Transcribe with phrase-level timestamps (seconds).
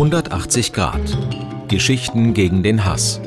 [0.00, 1.18] 180 Grad.
[1.68, 3.20] Geschichten gegen den Hass.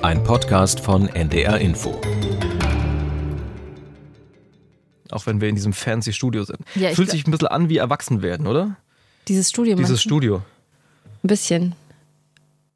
[0.00, 2.00] Ein Podcast von NDR Info.
[5.10, 6.60] Auch wenn wir in diesem fancy Studio sind.
[6.76, 8.76] Ja, Fühlt sich ein bisschen an wie erwachsen werden, oder?
[9.28, 10.00] Dieses Studio Dieses?
[10.00, 10.36] Studio.
[11.22, 11.74] Ein bisschen.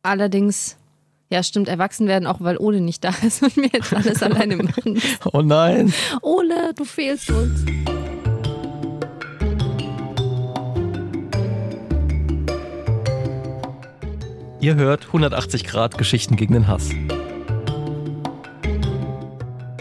[0.03, 0.77] Allerdings,
[1.31, 4.59] ja, stimmt, erwachsen werden, auch weil Ole nicht da ist und wir jetzt alles alleine
[4.59, 5.01] machen.
[5.33, 5.95] Oh nein.
[6.21, 7.65] Ole, du fehlst uns.
[14.63, 16.91] Ihr hört 180 Grad Geschichten gegen den Hass.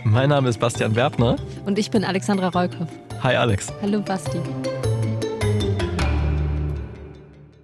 [0.06, 1.36] Mein Name ist Bastian Werbner.
[1.66, 2.90] Und ich bin Alexandra Rollkopf.
[3.22, 3.74] Hi Alex.
[3.82, 4.40] Hallo Basti.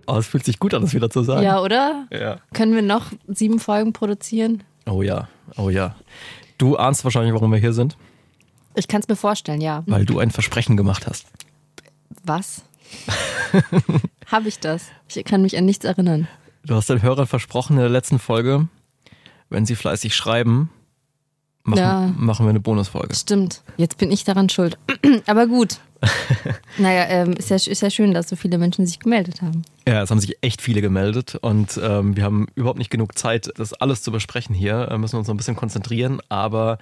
[0.08, 1.44] Oh, es fühlt sich gut an, das wieder zu sagen.
[1.44, 2.06] Ja, oder?
[2.12, 2.40] ja.
[2.54, 4.64] Können wir noch sieben Folgen produzieren?
[4.86, 5.96] Oh ja, oh ja.
[6.58, 7.96] Du ahnst wahrscheinlich, warum wir hier sind,
[8.76, 9.84] Ich kann es mir vorstellen, ja.
[9.88, 11.28] weil du ein Versprechen gemacht hast.
[12.26, 12.64] Was?
[14.28, 14.88] Habe ich das?
[15.14, 16.28] Ich kann mich an nichts erinnern.
[16.66, 18.68] Du hast den Hörern versprochen in der letzten Folge,
[19.50, 20.70] wenn sie fleißig schreiben,
[21.64, 22.12] machen, Ja.
[22.18, 23.16] machen wir eine Bonusfolge.
[23.16, 23.62] Stimmt.
[23.78, 24.78] Jetzt bin ich daran schuld.
[25.28, 25.80] Aber gut.
[26.78, 29.64] Naja, ähm, ist, ja, ist ja schön, dass so viele Menschen sich gemeldet haben.
[29.88, 33.50] Ja, es haben sich echt viele gemeldet und ähm, wir haben überhaupt nicht genug Zeit,
[33.56, 34.90] das alles zu besprechen hier.
[34.92, 36.78] Äh, müssen uns noch ein bisschen konzentrieren, aber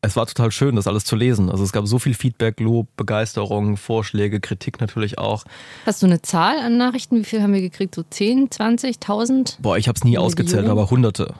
[0.00, 1.50] es war total schön, das alles zu lesen.
[1.50, 5.44] Also es gab so viel Feedback, Lob, Begeisterung, Vorschläge, Kritik natürlich auch.
[5.86, 7.16] Hast du eine Zahl an Nachrichten?
[7.16, 7.94] Wie viel haben wir gekriegt?
[7.96, 9.58] So 10, 20, 1000?
[9.60, 10.26] Boah, ich habe es nie Millionen?
[10.26, 11.34] ausgezählt, aber hunderte.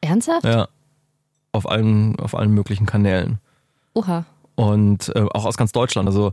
[0.00, 0.44] Ernsthaft?
[0.44, 0.68] Ja.
[1.52, 3.38] Auf allen, auf allen möglichen Kanälen.
[3.94, 4.24] Oha.
[4.54, 6.08] Und äh, auch aus ganz Deutschland.
[6.08, 6.32] Also,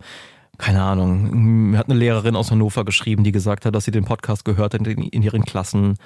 [0.57, 1.71] keine Ahnung.
[1.71, 4.73] Mir hat eine Lehrerin aus Hannover geschrieben, die gesagt hat, dass sie den Podcast gehört
[4.73, 5.97] hat in, in ihren Klassen.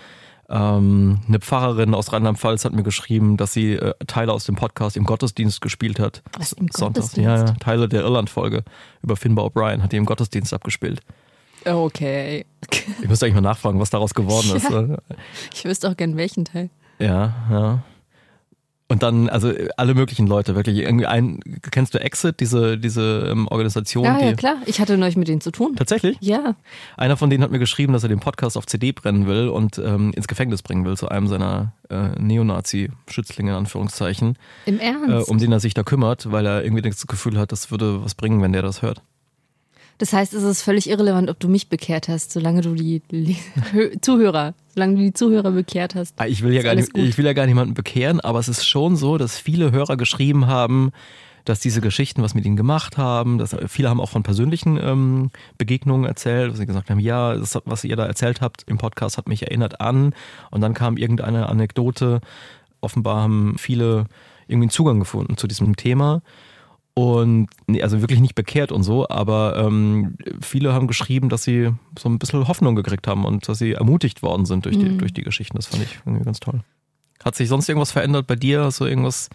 [0.50, 4.98] Ähm, eine Pfarrerin aus Rheinland-Pfalz hat mir geschrieben, dass sie äh, Teile aus dem Podcast
[4.98, 6.24] im Gottesdienst gespielt hat.
[6.38, 6.80] Was, im Sonntags.
[7.12, 7.28] Gottesdienst?
[7.28, 8.64] Ja, ja, Teile der Irland-Folge
[9.04, 11.02] über Finbar O'Brien hat die im Gottesdienst abgespielt.
[11.66, 12.46] Okay.
[12.70, 14.70] Ich müsste eigentlich mal nachfragen, was daraus geworden ist.
[14.70, 14.82] Ja.
[14.82, 14.98] äh.
[15.54, 16.70] Ich wüsste auch gern welchen Teil.
[17.00, 17.84] Ja, ja.
[18.92, 20.80] Und dann, also alle möglichen Leute, wirklich.
[20.80, 24.04] Irgendwie ein, kennst du Exit, diese, diese ähm, Organisation?
[24.04, 24.56] Ja, die, ja, klar.
[24.66, 25.76] Ich hatte neulich mit denen zu tun.
[25.76, 26.18] Tatsächlich?
[26.22, 26.56] Ja.
[26.98, 29.78] Einer von denen hat mir geschrieben, dass er den Podcast auf CD brennen will und
[29.78, 35.30] ähm, ins Gefängnis bringen will, zu einem seiner äh, Neonazi-Schützlinge, in Anführungszeichen, Im äh, Ernst?
[35.30, 38.16] um den er sich da kümmert, weil er irgendwie das Gefühl hat, das würde was
[38.16, 39.04] bringen, wenn der das hört.
[40.00, 43.02] Das heißt, es ist völlig irrelevant, ob du mich bekehrt hast, solange du die
[44.02, 46.16] Zuhörer, solange du die Zuhörer bekehrt hast.
[46.18, 48.66] Ah, Ich will ja gar nicht, ich will ja gar niemanden bekehren, aber es ist
[48.66, 50.92] schon so, dass viele Hörer geschrieben haben,
[51.44, 53.40] dass diese Geschichten was mit ihnen gemacht haben.
[53.40, 57.58] Dass, viele haben auch von persönlichen ähm, Begegnungen erzählt, wo sie gesagt haben, ja, das,
[57.66, 60.14] was ihr da erzählt habt im Podcast hat mich erinnert an.
[60.50, 62.22] Und dann kam irgendeine Anekdote.
[62.80, 64.06] Offenbar haben viele
[64.48, 66.22] irgendwie einen Zugang gefunden zu diesem Thema.
[67.00, 71.70] Und nee, also wirklich nicht bekehrt und so, aber ähm, viele haben geschrieben, dass sie
[71.98, 75.14] so ein bisschen Hoffnung gekriegt haben und dass sie ermutigt worden sind durch die, durch
[75.14, 75.56] die Geschichten.
[75.56, 76.60] Das fand ich irgendwie ganz toll.
[77.24, 78.66] Hat sich sonst irgendwas verändert bei dir?
[78.66, 79.30] Hast du irgendwas?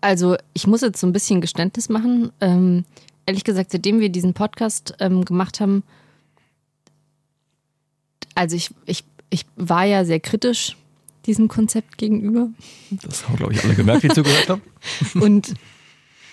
[0.00, 2.32] Also, ich muss jetzt so ein bisschen Geständnis machen.
[2.40, 2.86] Ähm,
[3.26, 5.82] ehrlich gesagt, seitdem wir diesen Podcast ähm, gemacht haben,
[8.34, 10.78] also ich, ich, ich war ja sehr kritisch
[11.26, 12.48] diesem Konzept gegenüber.
[13.02, 14.62] Das haben, glaube ich, alle gemerkt, die zugehört haben.
[15.20, 15.52] Und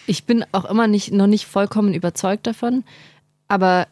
[0.10, 2.84] ich bin auch immer nicht, noch nicht vollkommen überzeugt davon.
[3.48, 3.88] Aber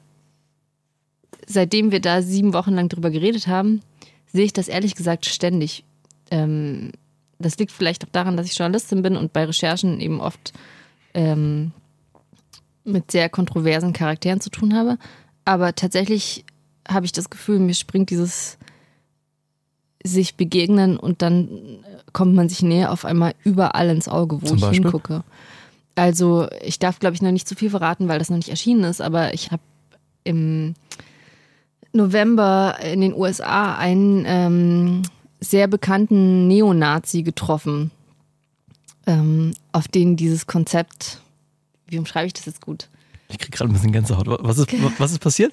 [1.45, 3.81] seitdem wir da sieben Wochen lang drüber geredet haben,
[4.25, 5.83] sehe ich das ehrlich gesagt ständig.
[6.31, 6.91] Ähm,
[7.37, 10.53] das liegt vielleicht auch daran, dass ich Journalistin bin und bei Recherchen eben oft
[11.13, 11.71] ähm,
[12.83, 14.97] mit sehr kontroversen Charakteren zu tun habe.
[15.45, 16.45] Aber tatsächlich
[16.89, 18.57] habe ich das Gefühl, mir springt dieses
[20.03, 24.57] sich begegnen und dann kommt man sich näher auf einmal überall ins Auge, wo Zum
[24.57, 24.83] ich Beispiel?
[24.83, 25.23] hingucke.
[25.97, 28.83] Also ich darf, glaube ich, noch nicht zu viel verraten, weil das noch nicht erschienen
[28.83, 29.63] ist, aber ich habe
[30.23, 30.75] im
[31.91, 35.01] November in den USA einen ähm,
[35.39, 37.89] sehr bekannten Neonazi getroffen,
[39.07, 41.21] ähm, auf den dieses Konzept,
[41.87, 42.89] wie umschreibe ich das jetzt gut?
[43.29, 44.27] Ich krieg gerade ein bisschen Gänsehaut.
[44.27, 44.67] Was ist,
[44.99, 45.51] was ist passiert?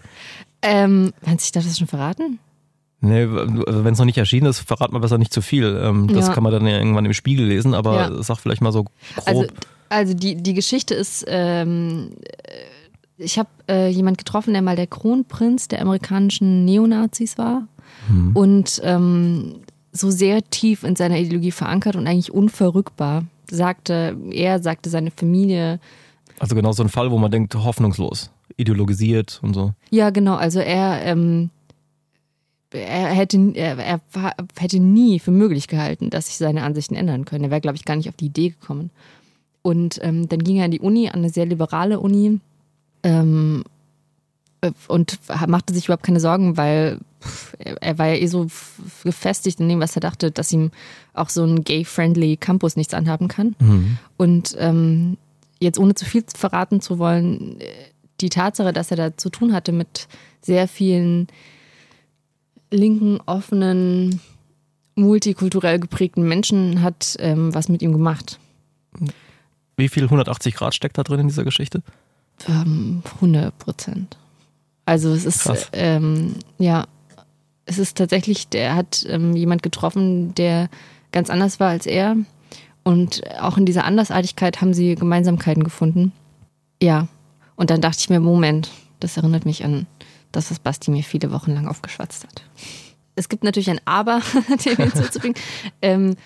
[0.60, 2.38] Ähm, hat sich das schon verraten?
[3.00, 5.78] Nee, wenn es noch nicht erschienen ist, verrat mal besser nicht zu viel.
[5.82, 6.32] Ähm, das Ja.
[6.34, 8.22] kann man dann ja irgendwann im Spiegel lesen, aber Ja.
[8.22, 8.94] sag vielleicht mal so grob.
[9.26, 9.46] Also,
[9.94, 12.10] also die, die Geschichte ist, ähm,
[12.42, 17.68] äh, ich habe äh, jemand getroffen, der mal der Kronprinz der amerikanischen Neonazis war
[18.34, 19.60] und ähm,
[19.92, 23.24] so sehr tief in seiner Ideologie verankert und eigentlich unverrückbar.
[23.48, 25.78] Sagte, er sagte seine Familie,
[26.38, 29.72] also genau so ein Fall, wo man denkt, hoffnungslos, ideologisiert und so.
[29.90, 31.50] ja genau, also er, ähm,
[32.70, 34.00] er, hätte, er, er
[34.58, 37.44] hätte nie für möglich gehalten, dass sich seine Ansichten ändern können.
[37.44, 38.90] Er wäre, glaube ich, gar nicht auf die Idee gekommen.
[39.64, 42.38] Und ähm, dann ging er an die Uni, an eine sehr liberale Uni
[43.02, 43.64] ähm,
[44.60, 46.98] äh, und machte sich überhaupt keine Sorgen, weil
[47.80, 48.46] er war ja eh so
[49.04, 50.70] gefestigt in dem, was er dachte, dass ihm
[51.14, 53.56] auch so ein gay-friendly Campus nichts anhaben kann.
[53.58, 53.96] Mhm.
[54.18, 55.16] Und ähm,
[55.60, 57.56] jetzt ohne zu viel verraten zu wollen,
[58.20, 60.08] die Tatsache, dass er da zu tun hatte mit
[60.42, 61.26] sehr vielen
[62.70, 64.20] linken, offenen,
[64.94, 68.38] multikulturell geprägten Menschen, hat ähm, was mit ihm gemacht.
[69.76, 71.82] Wie viel 180 Grad steckt da drin in dieser Geschichte?
[72.48, 74.16] Ähm, 100 Prozent.
[74.86, 76.86] Also es ist, ähm, ja,
[77.66, 80.68] es ist tatsächlich, der hat ähm, jemand getroffen, der
[81.12, 82.16] ganz anders war als er.
[82.82, 86.12] Und auch in dieser Andersartigkeit haben sie Gemeinsamkeiten gefunden.
[86.82, 87.08] Ja.
[87.56, 89.86] Und dann dachte ich mir, Moment, das erinnert mich an
[90.32, 92.42] das, was Basti mir viele Wochen lang aufgeschwatzt hat.
[93.14, 94.20] Es gibt natürlich ein Aber,
[94.64, 95.38] dem hinzuzubringen.
[95.82, 96.16] ähm,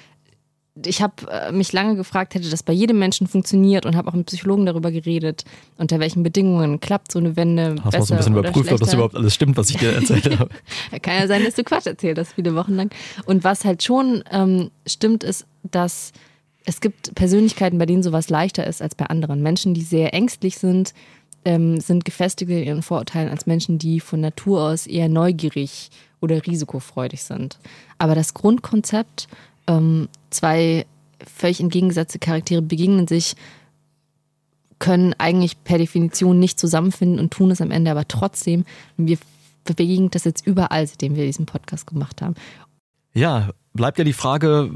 [0.87, 4.15] ich habe äh, mich lange gefragt, hätte das bei jedem Menschen funktioniert und habe auch
[4.15, 5.45] mit Psychologen darüber geredet,
[5.77, 7.77] unter welchen Bedingungen klappt so eine Wende.
[7.85, 10.39] Hast du so ein bisschen überprüft, ob das überhaupt alles stimmt, was ich dir erzählt
[10.39, 10.51] habe?
[11.03, 12.91] Kann ja sein, dass du Quatsch erzählt hast, viele Wochen lang.
[13.25, 16.13] Und was halt schon ähm, stimmt, ist, dass
[16.65, 19.43] es gibt Persönlichkeiten, bei denen sowas leichter ist als bei anderen.
[19.43, 20.93] Menschen, die sehr ängstlich sind,
[21.45, 25.91] ähm, sind gefestigt in ihren Vorurteilen als Menschen, die von Natur aus eher neugierig
[26.21, 27.59] oder risikofreudig sind.
[27.97, 29.29] Aber das Grundkonzept
[29.69, 30.87] ähm, zwei
[31.25, 33.37] völlig entgegengesetzte Charaktere begegnen sich,
[34.79, 38.65] können eigentlich per Definition nicht zusammenfinden und tun es am Ende aber trotzdem.
[38.97, 39.19] Wir
[39.65, 42.35] bewegen das jetzt überall, seitdem wir diesen Podcast gemacht haben.
[43.12, 44.70] Ja, bleibt ja die Frage,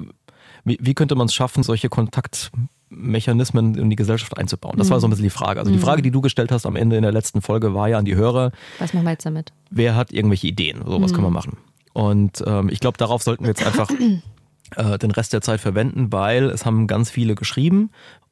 [0.64, 4.76] wie, wie könnte man es schaffen, solche Kontaktmechanismen in die Gesellschaft einzubauen?
[4.76, 4.92] Das mhm.
[4.92, 5.60] war so ein bisschen die Frage.
[5.60, 5.82] Also die mhm.
[5.82, 8.16] Frage, die du gestellt hast am Ende in der letzten Folge, war ja an die
[8.16, 8.50] Hörer.
[8.80, 9.52] Was machen wir jetzt damit?
[9.70, 10.82] Wer hat irgendwelche Ideen?
[10.84, 11.14] So, was mhm.
[11.14, 11.56] können wir machen?
[11.92, 13.88] Und ähm, ich glaube, darauf sollten wir jetzt einfach
[14.76, 17.90] äh, den Rest der Zeit verwenden, weil es haben ganz viele geschrieben.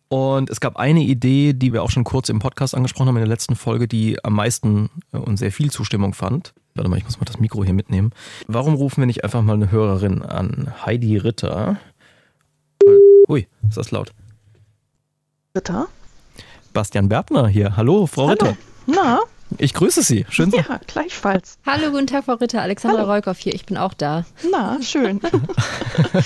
[0.08, 3.22] Und es gab eine Idee, die wir auch schon kurz im Podcast angesprochen haben in
[3.22, 6.52] der letzten Folge, die am meisten äh, und sehr viel Zustimmung fand.
[6.74, 8.12] Warte mal, ich muss mal das Mikro hier mitnehmen.
[8.46, 10.72] Warum rufen wir nicht einfach mal eine Hörerin an?
[10.84, 11.78] Heidi Ritter.
[13.28, 14.12] Ui, ist das laut.
[15.56, 15.88] Ritter?
[16.72, 17.76] Bastian Bertner hier.
[17.76, 18.32] Hallo, Frau Hallo.
[18.32, 18.56] Ritter.
[18.86, 19.20] Na?
[19.58, 20.26] Ich grüße Sie.
[20.30, 20.50] Schön.
[20.50, 21.58] Ja, gleichfalls.
[21.66, 22.62] Hallo, guten Tag, Frau Ritter.
[22.62, 23.12] Alexandra Hallo.
[23.12, 23.54] Reukoff hier.
[23.54, 24.24] Ich bin auch da.
[24.50, 25.20] Na, schön.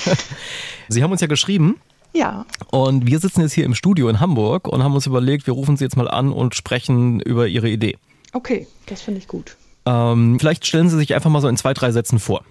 [0.89, 1.81] Sie haben uns ja geschrieben.
[2.13, 2.47] Ja.
[2.71, 5.77] Und wir sitzen jetzt hier im Studio in Hamburg und haben uns überlegt, wir rufen
[5.77, 7.97] Sie jetzt mal an und sprechen über Ihre Idee.
[8.33, 9.57] Okay, das finde ich gut.
[9.87, 12.45] Ähm, vielleicht stellen Sie sich einfach mal so in zwei, drei Sätzen vor.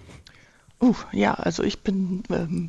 [0.80, 2.68] Uh, ja, also ich bin, ähm,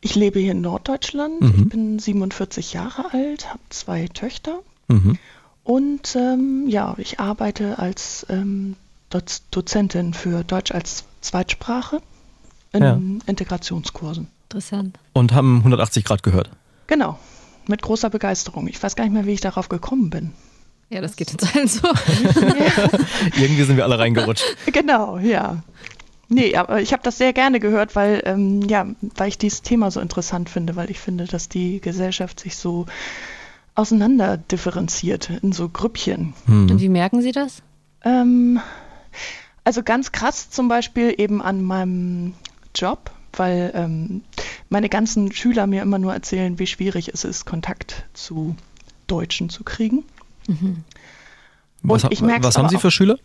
[0.00, 1.40] ich lebe hier in Norddeutschland.
[1.40, 1.54] Mhm.
[1.56, 4.60] Ich bin 47 Jahre alt, habe zwei Töchter.
[4.88, 5.18] Mhm.
[5.64, 8.76] Und ähm, ja, ich arbeite als ähm,
[9.50, 12.00] Dozentin für Deutsch als Zweitsprache
[12.72, 13.00] in ja.
[13.26, 14.28] Integrationskursen.
[14.44, 14.98] Interessant.
[15.12, 16.50] Und haben 180 Grad gehört.
[16.86, 17.18] Genau,
[17.66, 18.68] mit großer Begeisterung.
[18.68, 20.32] Ich weiß gar nicht mehr, wie ich darauf gekommen bin.
[20.88, 21.86] Ja, das geht jetzt allen so.
[23.36, 24.44] Irgendwie sind wir alle reingerutscht.
[24.72, 25.62] Genau, ja.
[26.28, 28.86] Nee, aber ich habe das sehr gerne gehört, weil, ähm, ja,
[29.16, 32.86] weil ich dieses Thema so interessant finde, weil ich finde, dass die Gesellschaft sich so
[33.74, 36.34] auseinander differenziert in so Grüppchen.
[36.46, 36.70] Hm.
[36.70, 37.62] Und wie merken Sie das?
[38.04, 38.60] Ähm,
[39.64, 42.34] also ganz krass zum Beispiel eben an meinem
[42.74, 44.22] Job, weil ähm,
[44.68, 48.56] meine ganzen Schüler mir immer nur erzählen, wie schwierig es ist, Kontakt zu
[49.06, 50.04] Deutschen zu kriegen.
[50.46, 50.84] Mhm.
[51.82, 53.16] Was, was haben Sie für Schüler?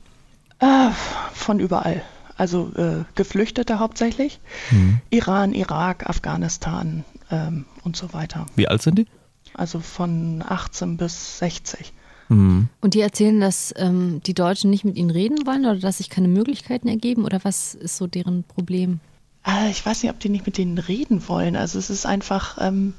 [0.59, 0.89] Äh,
[1.33, 2.01] von überall.
[2.37, 4.39] Also äh, Geflüchtete hauptsächlich.
[4.71, 4.99] Mhm.
[5.09, 8.45] Iran, Irak, Afghanistan ähm, und so weiter.
[8.55, 9.07] Wie alt sind die?
[9.57, 11.93] Also von 18 bis 60.
[12.29, 12.69] Mhm.
[12.81, 16.09] Und die erzählen, dass ähm, die Deutschen nicht mit ihnen reden wollen oder dass sich
[16.09, 18.99] keine Möglichkeiten ergeben oder was ist so deren Problem?
[19.45, 21.55] Äh, ich weiß nicht, ob die nicht mit denen reden wollen.
[21.55, 22.93] Also es ist einfach ähm,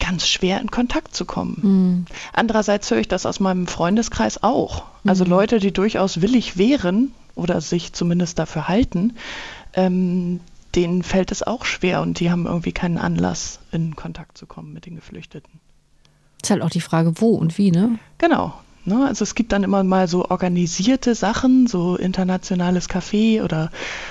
[0.00, 1.58] ganz schwer in Kontakt zu kommen.
[1.62, 2.06] Mhm.
[2.32, 4.84] Andererseits höre ich das aus meinem Freundeskreis auch.
[5.06, 5.30] Also mhm.
[5.30, 9.14] Leute, die durchaus willig wären oder sich zumindest dafür halten,
[9.74, 10.40] ähm,
[10.74, 14.72] denen fällt es auch schwer und die haben irgendwie keinen Anlass, in Kontakt zu kommen
[14.72, 15.60] mit den Geflüchteten.
[16.42, 17.98] Ist halt auch die Frage, wo und wie, ne?
[18.18, 18.54] Genau.
[18.84, 19.06] Ne?
[19.06, 23.70] Also es gibt dann immer mal so organisierte Sachen, so internationales Café oder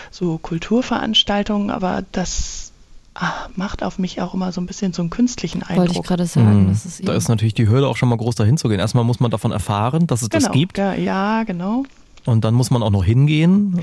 [0.09, 2.71] so Kulturveranstaltungen, aber das
[3.13, 5.77] ach, macht auf mich auch immer so ein bisschen so einen künstlichen Eindruck.
[5.77, 6.65] Wollte ich gerade sagen.
[6.65, 6.71] Mhm.
[6.71, 8.79] Ist da ist natürlich die Hürde auch schon mal groß, dahin zu gehen.
[8.79, 10.47] Erstmal muss man davon erfahren, dass es genau.
[10.47, 10.77] das gibt.
[10.79, 11.83] Ja, ja, genau.
[12.25, 13.79] Und dann muss man auch noch hingehen.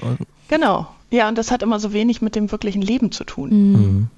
[0.50, 0.88] Genau.
[1.10, 3.50] Ja, und das hat immer so wenig mit dem wirklichen Leben zu tun.
[3.50, 3.72] Mhm.
[3.72, 4.08] mhm.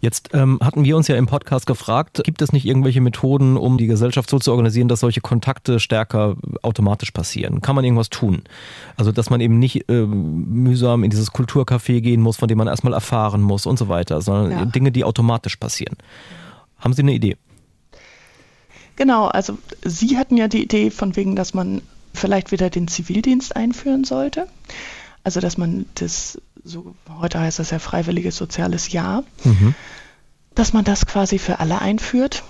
[0.00, 3.78] Jetzt ähm, hatten wir uns ja im Podcast gefragt, gibt es nicht irgendwelche Methoden, um
[3.78, 7.60] die Gesellschaft so zu organisieren, dass solche Kontakte stärker automatisch passieren?
[7.60, 8.42] Kann man irgendwas tun?
[8.96, 12.66] Also, dass man eben nicht äh, mühsam in dieses Kulturcafé gehen muss, von dem man
[12.66, 14.64] erstmal erfahren muss und so weiter, sondern ja.
[14.64, 15.96] Dinge, die automatisch passieren.
[16.78, 17.36] Haben Sie eine Idee?
[18.96, 21.80] Genau, also Sie hatten ja die Idee von wegen, dass man
[22.12, 24.48] vielleicht wieder den Zivildienst einführen sollte.
[25.24, 29.74] Also dass man das, so heute heißt das ja freiwilliges soziales Jahr, Mhm.
[30.54, 32.42] dass man das quasi für alle einführt.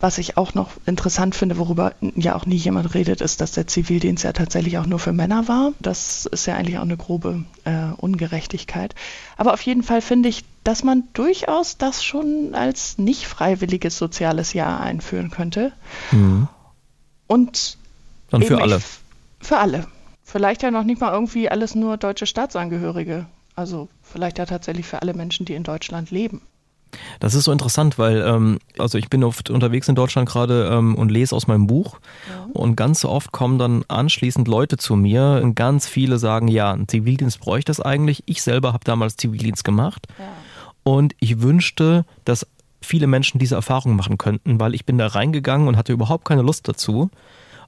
[0.00, 3.66] Was ich auch noch interessant finde, worüber ja auch nie jemand redet, ist, dass der
[3.66, 5.72] Zivildienst ja tatsächlich auch nur für Männer war.
[5.78, 8.94] Das ist ja eigentlich auch eine grobe äh, Ungerechtigkeit.
[9.36, 14.54] Aber auf jeden Fall finde ich, dass man durchaus das schon als nicht freiwilliges soziales
[14.54, 15.72] Jahr einführen könnte.
[16.12, 16.48] Mhm.
[17.26, 17.76] Und
[18.30, 18.80] Dann für alle.
[19.40, 19.86] Für alle.
[20.30, 23.24] Vielleicht ja noch nicht mal irgendwie alles nur deutsche Staatsangehörige.
[23.56, 26.42] Also vielleicht ja tatsächlich für alle Menschen, die in Deutschland leben.
[27.18, 30.96] Das ist so interessant, weil ähm, also ich bin oft unterwegs in Deutschland gerade ähm,
[30.96, 31.98] und lese aus meinem Buch
[32.52, 36.88] und ganz oft kommen dann anschließend Leute zu mir und ganz viele sagen, ja, ein
[36.88, 38.22] Zivildienst bräuchte es eigentlich.
[38.26, 40.08] Ich selber habe damals Zivildienst gemacht
[40.82, 42.46] und ich wünschte, dass
[42.82, 46.42] viele Menschen diese Erfahrung machen könnten, weil ich bin da reingegangen und hatte überhaupt keine
[46.42, 47.10] Lust dazu.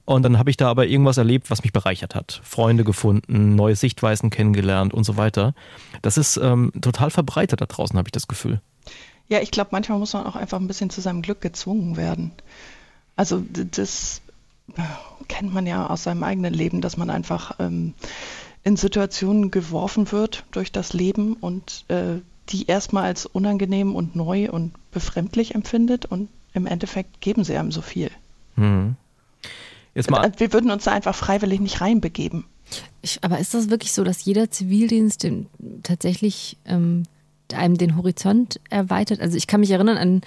[0.05, 2.41] Und dann habe ich da aber irgendwas erlebt, was mich bereichert hat.
[2.43, 5.53] Freunde gefunden, neue Sichtweisen kennengelernt und so weiter.
[6.01, 8.61] Das ist ähm, total verbreitet da draußen, habe ich das Gefühl.
[9.29, 12.31] Ja, ich glaube, manchmal muss man auch einfach ein bisschen zu seinem Glück gezwungen werden.
[13.15, 14.21] Also das
[14.75, 14.81] äh,
[15.27, 17.93] kennt man ja aus seinem eigenen Leben, dass man einfach ähm,
[18.63, 24.49] in Situationen geworfen wird durch das Leben und äh, die erstmal als unangenehm und neu
[24.51, 28.11] und befremdlich empfindet und im Endeffekt geben sie einem so viel.
[28.55, 28.95] Hm.
[29.95, 32.45] Jetzt mal, Äh, Wir würden uns da einfach freiwillig nicht reinbegeben.
[33.01, 35.47] Ich, aber ist das wirklich so, dass jeder Zivildienst den,
[35.83, 37.03] tatsächlich ähm,
[37.53, 39.19] einem den Horizont erweitert?
[39.19, 40.21] Also ich kann mich erinnern an,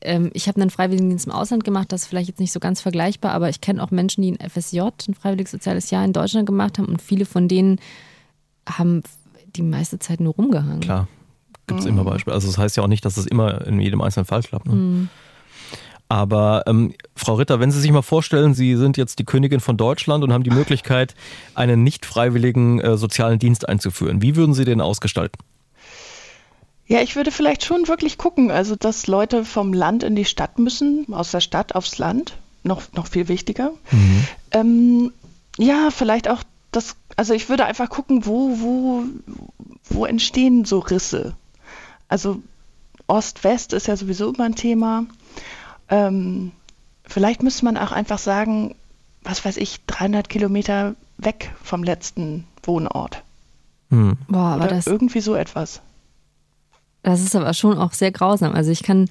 [0.00, 2.80] ähm, ich habe einen Freiwilligendienst im Ausland gemacht, das ist vielleicht jetzt nicht so ganz
[2.80, 6.46] vergleichbar, aber ich kenne auch Menschen, die ein FSJ, ein freiwilliges soziales Jahr in Deutschland
[6.46, 7.78] gemacht haben und viele von denen
[8.66, 9.02] haben
[9.54, 10.80] die meiste Zeit nur rumgehangen.
[10.80, 11.08] klar,
[11.66, 12.34] gibt es immer Beispiele.
[12.34, 14.66] Also das heißt ja auch nicht, dass es immer in jedem einzelnen Fall klappt.
[14.66, 15.08] Ne?
[16.12, 19.78] Aber ähm, Frau Ritter, wenn Sie sich mal vorstellen, Sie sind jetzt die Königin von
[19.78, 21.14] Deutschland und haben die Möglichkeit,
[21.54, 24.20] einen nicht freiwilligen äh, sozialen Dienst einzuführen.
[24.20, 25.38] Wie würden Sie den ausgestalten?
[26.86, 30.58] Ja, ich würde vielleicht schon wirklich gucken, also dass Leute vom Land in die Stadt
[30.58, 33.70] müssen, aus der Stadt aufs Land, noch, noch viel wichtiger.
[34.50, 35.14] Ähm,
[35.56, 36.42] ja, vielleicht auch
[36.72, 39.04] das, also ich würde einfach gucken, wo, wo,
[39.88, 41.32] wo entstehen so Risse.
[42.08, 42.42] Also
[43.06, 45.06] Ost-West ist ja sowieso immer ein Thema.
[45.92, 46.52] Ähm,
[47.04, 48.74] vielleicht müsste man auch einfach sagen,
[49.22, 53.22] was weiß ich, 300 Kilometer weg vom letzten Wohnort.
[53.90, 54.16] Hm.
[54.26, 55.82] Boah, aber Oder das, irgendwie so etwas.
[57.02, 58.54] das ist aber schon auch sehr grausam.
[58.54, 59.06] Also ich kann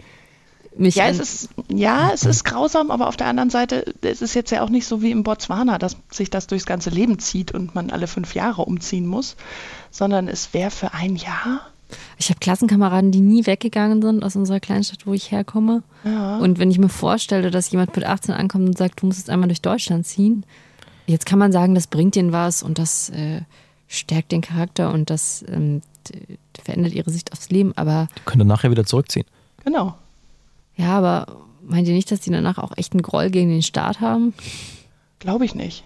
[0.75, 4.33] mich Ja, es ist, ja, es ist grausam, aber auf der anderen Seite, es ist
[4.33, 7.51] jetzt ja auch nicht so wie in Botswana, dass sich das durchs ganze Leben zieht
[7.51, 9.35] und man alle fünf Jahre umziehen muss,
[9.91, 11.61] sondern es wäre für ein Jahr.
[12.17, 15.83] Ich habe Klassenkameraden, die nie weggegangen sind aus unserer Kleinstadt, wo ich herkomme.
[16.03, 16.38] Ja.
[16.38, 19.29] Und wenn ich mir vorstelle, dass jemand mit 18 ankommt und sagt, du musst jetzt
[19.29, 20.45] einmal durch Deutschland ziehen,
[21.07, 23.41] jetzt kann man sagen, das bringt ihnen was und das äh,
[23.88, 25.81] stärkt den Charakter und das ähm,
[26.62, 27.74] verändert ihre Sicht aufs Leben.
[27.75, 29.25] Aber Können dann nachher wieder zurückziehen.
[29.63, 29.95] Genau.
[30.75, 34.00] ja, aber meint ihr nicht, dass die danach auch echt einen Groll gegen den Staat
[34.01, 34.33] haben?
[35.19, 35.83] Glaube ich nicht.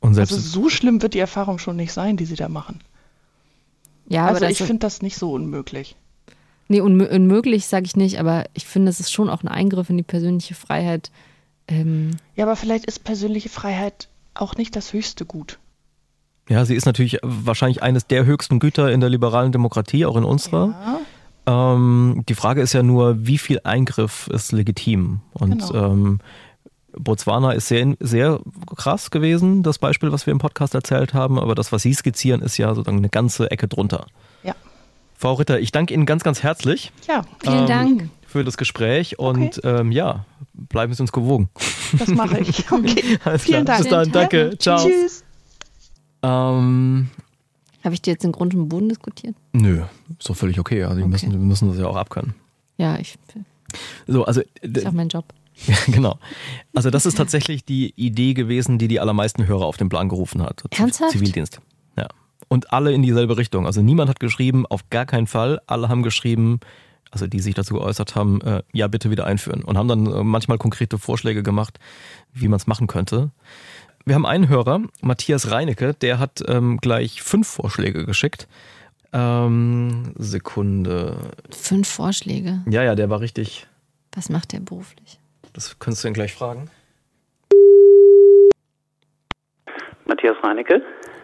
[0.00, 2.80] Und selbst Also so schlimm wird die Erfahrung schon nicht sein, die sie da machen.
[4.08, 5.96] Ja, aber Also ich finde das nicht so unmöglich.
[6.68, 9.88] Nee, unmö unmöglich sage ich nicht, aber ich finde, es ist schon auch ein Eingriff
[9.90, 11.10] in die persönliche Freiheit.
[11.66, 15.58] Ähm, Ja, aber vielleicht ist persönliche Freiheit auch nicht das höchste Gut.
[16.48, 20.24] ja, sie ist natürlich wahrscheinlich eines der höchsten Güter in der liberalen Demokratie, auch in
[20.24, 20.98] unserer.
[21.46, 21.74] Ja.
[21.74, 25.20] Ähm, die Frage ist ja nur, wie viel Eingriff ist legitim?
[25.32, 25.92] Und Genau.
[25.92, 26.20] ähm,
[26.98, 28.40] Botswana ist sehr, sehr
[28.76, 32.42] krass gewesen, das Beispiel, was wir im Podcast erzählt haben, aber das, was Sie skizzieren,
[32.42, 34.06] ist ja sozusagen eine ganze Ecke drunter.
[34.42, 34.54] Ja.
[35.16, 38.10] Frau Ritter, ich danke Ihnen ganz, ganz herzlich Ja, vielen Ähm, Dank.
[38.26, 40.24] für das Gespräch und ähm, ja,
[40.54, 41.48] bleiben Sie uns gewogen.
[41.98, 42.64] das mache ich.
[42.70, 43.18] Okay.
[43.24, 43.78] Alles Vielen klar.
[43.78, 43.82] Dank.
[43.82, 44.58] Bis dann, danke.
[44.58, 44.78] Ciao.
[44.86, 45.24] Tschüss.
[46.22, 47.08] Ähm,
[47.84, 49.34] Habe ich dir jetzt in Grund und Boden diskutiert?
[49.52, 49.82] nö,
[50.18, 50.82] ist doch völlig okay.
[50.84, 51.08] Also, Okay.
[51.08, 52.34] müssen, wir müssen das ja auch abkönnen.
[52.76, 53.16] Ja, ich
[54.06, 55.24] So, also ist auch mein Job.
[55.66, 56.18] Ja, genau.
[56.74, 60.42] Also das ist tatsächlich die Idee gewesen, die die allermeisten Hörer auf den Plan gerufen
[60.42, 60.60] hat.
[60.60, 61.12] Z- Ernsthaft?
[61.12, 61.60] Zivildienst.
[61.96, 62.06] Ja.
[62.48, 63.66] Und alle in dieselbe Richtung.
[63.66, 65.60] Also niemand hat geschrieben, auf gar keinen Fall.
[65.66, 66.60] Alle haben geschrieben,
[67.10, 69.62] also die sich dazu geäußert haben, äh, ja bitte wieder einführen.
[69.64, 71.78] Und haben dann äh, manchmal konkrete Vorschläge gemacht,
[72.32, 73.30] wie man es machen könnte.
[74.06, 78.48] Wir haben einen Hörer, Matthias Reinecke, der hat ähm, gleich fünf Vorschläge geschickt.
[79.12, 81.16] Ähm, Sekunde.
[81.50, 82.62] Fünf Vorschläge.
[82.70, 83.66] Ja, ja, der war richtig.
[84.12, 85.18] Was macht der beruflich?
[85.58, 86.70] Das könntest du ihn gleich fragen.
[90.06, 90.82] Matthias Reinecke.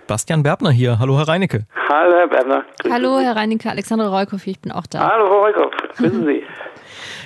[0.09, 0.99] Bastian Berbner hier.
[0.99, 1.67] Hallo, Herr Reinecke.
[1.89, 2.65] Hallo, Herr Berner.
[2.81, 3.27] Grüßen Hallo, Sie.
[3.27, 5.09] Herr Reinecke, Alexander Reukow hier, ich bin auch da.
[5.09, 5.71] Hallo, Frau Reukow.
[5.99, 6.43] Grüßen Sie.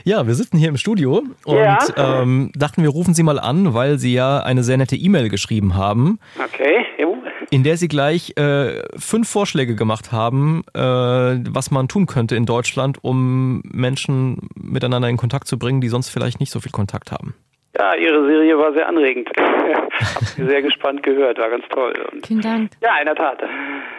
[0.05, 1.79] Ja, wir sitzen hier im Studio und Ja.
[1.97, 5.77] ähm, dachten, wir rufen Sie mal an, weil Sie ja eine sehr nette E-Mail geschrieben
[5.77, 6.19] haben.
[6.39, 7.17] Okay, jo.
[7.51, 12.47] In der Sie gleich äh, fünf Vorschläge gemacht haben, äh, was man tun könnte in
[12.47, 17.13] Deutschland, um Menschen miteinander in Kontakt zu bringen, die sonst vielleicht nicht so viel Kontakt
[17.13, 17.35] haben.
[17.79, 19.29] Ja, Ihre Serie war sehr anregend.
[19.39, 21.93] Hab sie sehr gespannt gehört, war ganz toll.
[22.13, 22.73] Und Vielen Dank.
[22.83, 23.41] ja, in der Tat.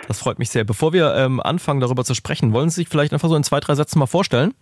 [0.07, 0.63] Das freut mich sehr.
[0.63, 3.59] Bevor wir ähm, anfangen, darüber zu sprechen, wollen Sie sich vielleicht einfach so in zwei,
[3.59, 4.53] drei Sätzen mal vorstellen?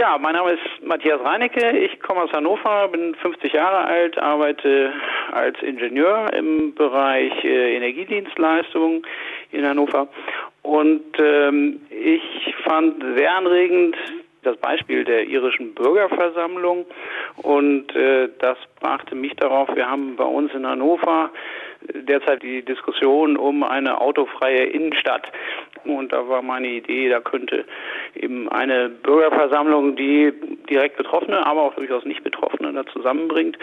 [0.00, 1.76] Ja, mein Name ist Matthias Reinecke.
[1.76, 4.94] Ich komme aus Hannover, bin 50 Jahre alt, arbeite
[5.30, 9.02] als Ingenieur im Bereich äh, Energiedienstleistungen
[9.52, 10.08] in Hannover.
[10.62, 13.94] Und ähm, ich fand sehr anregend
[14.42, 16.86] das Beispiel der irischen Bürgerversammlung
[17.42, 21.28] und äh, das brachte mich darauf, wir haben bei uns in Hannover
[21.82, 25.30] derzeit die Diskussion um eine autofreie Innenstadt.
[25.84, 27.64] Und da war meine Idee, da könnte
[28.14, 30.32] eben eine Bürgerversammlung, die
[30.68, 33.58] direkt Betroffene, aber auch durchaus nicht Betroffene da zusammenbringt,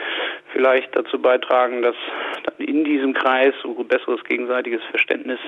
[0.51, 1.95] vielleicht dazu beitragen, dass
[2.43, 5.39] dann in diesem Kreis so besseres gegenseitiges Verständnis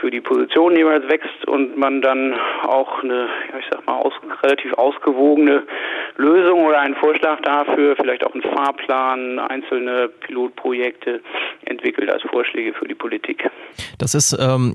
[0.00, 4.12] für die Position jeweils wächst und man dann auch eine, ja, ich sag mal, aus,
[4.42, 5.62] relativ ausgewogene
[6.16, 11.20] Lösung oder einen Vorschlag dafür, vielleicht auch einen Fahrplan, einzelne Pilotprojekte
[11.64, 13.48] entwickelt als Vorschläge für die Politik.
[13.98, 14.74] Das ist ähm,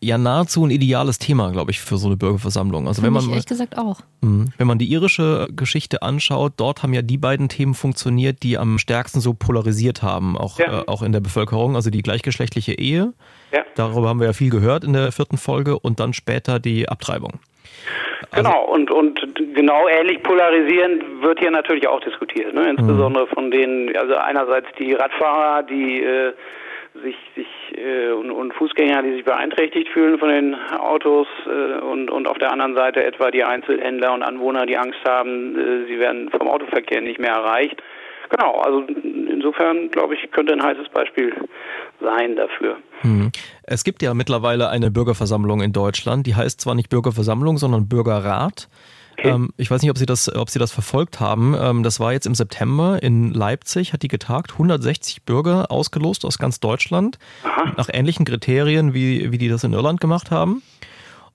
[0.00, 2.86] ja nahezu ein ideales Thema, glaube ich, für so eine Bürgerversammlung.
[2.86, 4.00] Also wenn Finde man ich ehrlich gesagt auch.
[4.20, 4.46] Mhm.
[4.58, 8.78] Wenn man die irische Geschichte anschaut, dort haben ja die beiden Themen funktioniert, die am
[8.78, 10.80] stärksten so polarisiert haben, auch, Ja.
[10.80, 11.74] äh, auch in der Bevölkerung.
[11.74, 13.12] Also die gleichgeschlechtliche Ehe,
[13.52, 13.64] Ja.
[13.74, 17.40] darüber haben wir ja viel gehört in der vierten Folge, und dann später die Abtreibung.
[18.30, 19.20] Also- Genau, und, und
[19.54, 22.54] genau ähnlich polarisierend wird hier natürlich auch diskutiert.
[22.54, 22.70] Ne?
[22.70, 26.32] Insbesondere von denen, also einerseits die Radfahrer, die äh,
[27.02, 27.46] sich, sich
[27.78, 32.38] äh, und, und Fußgänger, die sich beeinträchtigt fühlen von den Autos äh, und, und auf
[32.38, 36.48] der anderen Seite etwa die Einzelhändler und Anwohner, die Angst haben, äh, sie werden vom
[36.48, 37.82] Autoverkehr nicht mehr erreicht.
[38.30, 41.34] Genau, also insofern glaube ich, könnte ein heißes Beispiel
[42.00, 42.76] sein dafür.
[43.02, 43.30] Mhm.
[43.62, 48.68] Es gibt ja mittlerweile eine Bürgerversammlung in Deutschland, die heißt zwar nicht Bürgerversammlung, sondern Bürgerrat.
[49.18, 49.30] Okay.
[49.30, 51.56] Ähm, ich weiß nicht, ob Sie das, ob Sie das verfolgt haben.
[51.58, 54.52] Ähm, das war jetzt im September in Leipzig, hat die getagt.
[54.52, 57.72] 160 Bürger ausgelost aus ganz Deutschland Aha.
[57.76, 60.62] nach ähnlichen Kriterien, wie, wie die das in Irland gemacht haben.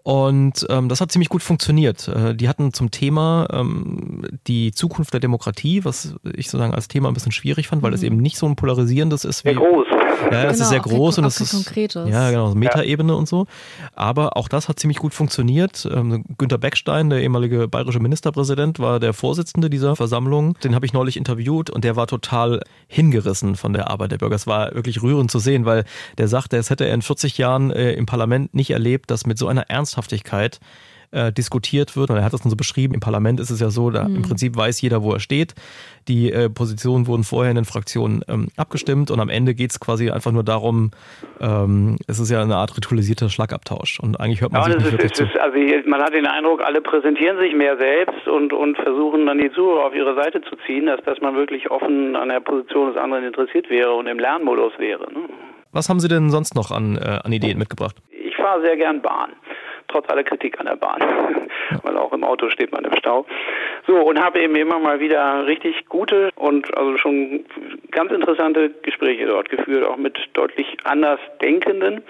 [0.04, 2.08] Und ähm, das hat ziemlich gut funktioniert.
[2.08, 7.08] Äh, die hatten zum Thema ähm, die Zukunft der Demokratie, was ich sozusagen als Thema
[7.10, 9.54] ein bisschen schwierig fand, weil es eben nicht so ein polarisierendes ist wie.
[9.54, 9.91] Groß.
[10.32, 12.10] Ja, es Genau, ist sehr groß und es ist Konkretes.
[12.10, 13.48] ja genau Metaebene und so.
[13.96, 15.88] Aber auch das hat ziemlich gut funktioniert.
[15.92, 20.56] Ähm, Günter Beckstein, der ehemalige bayerische Ministerpräsident, war der Vorsitzende dieser Versammlung.
[20.64, 24.36] Den habe ich neulich interviewt und der war total hingerissen von der Arbeit der Bürger.
[24.36, 25.86] Es war wirklich rührend zu sehen, weil
[26.18, 29.38] der sagte, es hätte er in 40 Jahren äh, im Parlament nicht erlebt, dass mit
[29.38, 30.60] so einer Ernsthaftigkeit
[31.12, 32.10] äh, diskutiert wird.
[32.10, 32.94] Und er hat das dann so beschrieben.
[32.94, 35.54] Im Parlament ist es ja so, da im Prinzip weiß jeder, wo er steht.
[36.08, 39.80] Die äh, Positionen wurden vorher in den Fraktionen ähm, abgestimmt und am Ende geht es
[39.80, 40.92] quasi einfach nur darum,
[41.40, 44.00] ähm, es ist ja eine Art ritualisierter Schlagabtausch.
[44.00, 46.26] Und eigentlich hört man Ja, sich nicht ist, wirklich ist, also hier- man hat den
[46.28, 50.42] Eindruck, alle präsentieren sich mehr selbst und, und versuchen dann die Zuhörer auf ihre Seite
[50.42, 54.08] zu ziehen, als dass man wirklich offen an der Position des anderen interessiert wäre und
[54.08, 55.04] im Lernmodus wäre.
[55.12, 55.20] Ne?
[55.72, 57.96] Was haben Sie denn sonst noch an, äh, an Ideen mitgebracht?
[58.12, 59.32] Ich fahre sehr gern Bahn,
[59.88, 61.02] trotz aller Kritik an der Bahn,
[61.84, 63.26] weil auch im Auto steht man im Stau.
[63.88, 67.46] So, und habe eben immer mal wieder richtig gute und also schon
[67.92, 72.04] ganz interessante Gespräche dort geführt, auch mit deutlich anders Denkenden.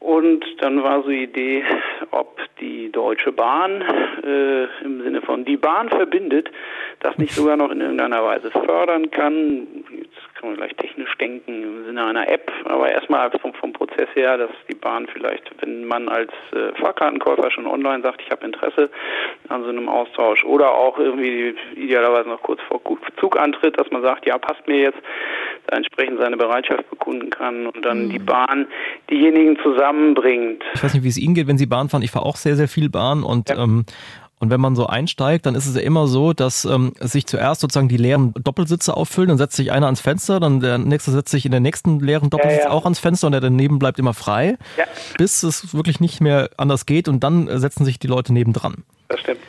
[0.00, 1.62] Und dann war so die Idee,
[2.10, 3.82] ob die Deutsche Bahn
[4.24, 6.50] äh, im Sinne von die Bahn verbindet,
[7.00, 9.79] das nicht sogar noch in irgendeiner Weise fördern kann.
[10.40, 14.38] Kann man gleich technisch denken im Sinne einer App, aber erstmal vom, vom Prozess her,
[14.38, 18.88] dass die Bahn vielleicht, wenn man als äh, Fahrkartenkäufer schon online sagt, ich habe Interesse
[19.48, 22.80] an so einem Austausch oder auch irgendwie idealerweise noch kurz vor
[23.18, 24.98] Zugantritt, dass man sagt, ja, passt mir jetzt,
[25.66, 28.66] da entsprechend seine Bereitschaft bekunden kann und dann die Bahn
[29.10, 30.64] diejenigen zusammenbringt.
[30.74, 32.02] Ich weiß nicht, wie es Ihnen geht, wenn Sie Bahn fahren.
[32.02, 33.62] Ich fahre auch sehr, sehr viel Bahn und Ja.
[33.62, 33.84] ähm,
[34.40, 37.60] und wenn man so einsteigt, dann ist es ja immer so, dass ähm, sich zuerst
[37.60, 41.30] sozusagen die leeren Doppelsitze auffüllen, dann setzt sich einer ans Fenster, dann der nächste setzt
[41.30, 42.70] sich in den nächsten leeren Doppelsitz ja.
[42.70, 44.84] auch ans Fenster und der daneben bleibt immer frei, Ja.
[45.18, 48.82] bis es wirklich nicht mehr anders geht und dann setzen sich die Leute nebendran.
[49.08, 49.40] Das stimmt.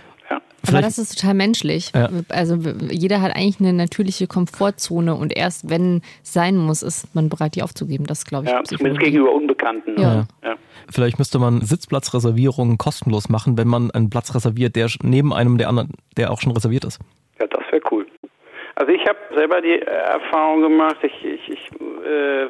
[0.63, 0.69] Ja.
[0.69, 1.91] Aber Vielleicht- das ist total menschlich.
[1.95, 2.10] Ja.
[2.30, 2.56] Also
[2.91, 7.56] jeder hat eigentlich eine natürliche Komfortzone und erst wenn es sein muss, ist man bereit,
[7.56, 8.06] die aufzugeben.
[8.06, 8.52] Das glaube ich.
[8.52, 10.00] Ja, zumindest gegenüber Unbekannten.
[10.00, 10.28] Ja.
[10.43, 10.56] Ja.
[10.89, 15.69] Vielleicht müsste man Sitzplatzreservierungen kostenlos machen, wenn man einen Platz reserviert, der neben einem der
[15.69, 17.00] anderen, der auch schon reserviert ist.
[17.39, 18.06] Ja, das wäre cool.
[18.76, 21.71] Also ich habe selber die äh, Erfahrung gemacht, ich, ich, ich
[22.06, 22.47] äh,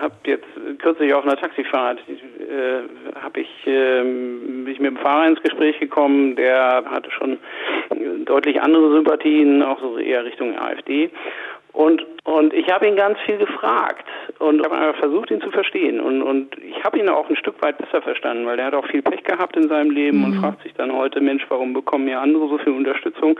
[0.00, 0.46] habe jetzt
[0.78, 5.78] kürzlich auf einer Taxifahrt, äh, habe ich, ähm, bin ich mit dem Fahrer ins Gespräch
[5.78, 7.38] gekommen, der hatte schon
[8.24, 11.10] deutlich andere Sympathien, auch so eher Richtung AfD.
[11.72, 14.06] Und, und ich habe ihn ganz viel gefragt
[14.38, 16.00] und habe versucht, ihn zu verstehen.
[16.00, 18.86] Und, und ich habe ihn auch ein Stück weit besser verstanden, weil er hat auch
[18.86, 20.24] viel Pech gehabt in seinem Leben mhm.
[20.24, 23.38] und fragt sich dann heute, Mensch, warum bekommen mir andere so viel Unterstützung?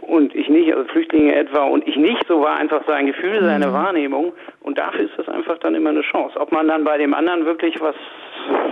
[0.00, 3.68] Und ich nicht, also Flüchtlinge etwa und ich nicht, so war einfach sein Gefühl, seine
[3.68, 3.72] mhm.
[3.72, 6.40] Wahrnehmung und dafür ist das einfach dann immer eine Chance.
[6.40, 7.94] Ob man dann bei dem anderen wirklich was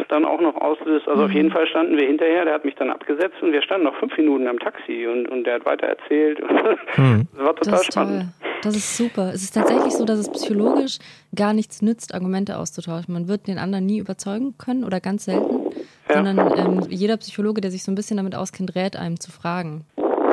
[0.08, 1.26] dann auch noch auslöst, also mhm.
[1.26, 3.96] auf jeden Fall standen wir hinterher, der hat mich dann abgesetzt und wir standen noch
[3.96, 6.40] fünf Minuten am Taxi und, und der hat weiter erzählt
[6.96, 7.28] mhm.
[7.36, 8.20] das war total das spannend.
[8.20, 8.52] Toll.
[8.62, 9.32] Das ist super.
[9.34, 10.98] Es ist tatsächlich so, dass es psychologisch
[11.34, 13.12] gar nichts nützt, Argumente auszutauschen.
[13.12, 15.72] Man wird den anderen nie überzeugen können oder ganz selten,
[16.08, 16.14] ja.
[16.14, 19.84] sondern ähm, jeder Psychologe, der sich so ein bisschen damit auskennt, rät einem zu fragen.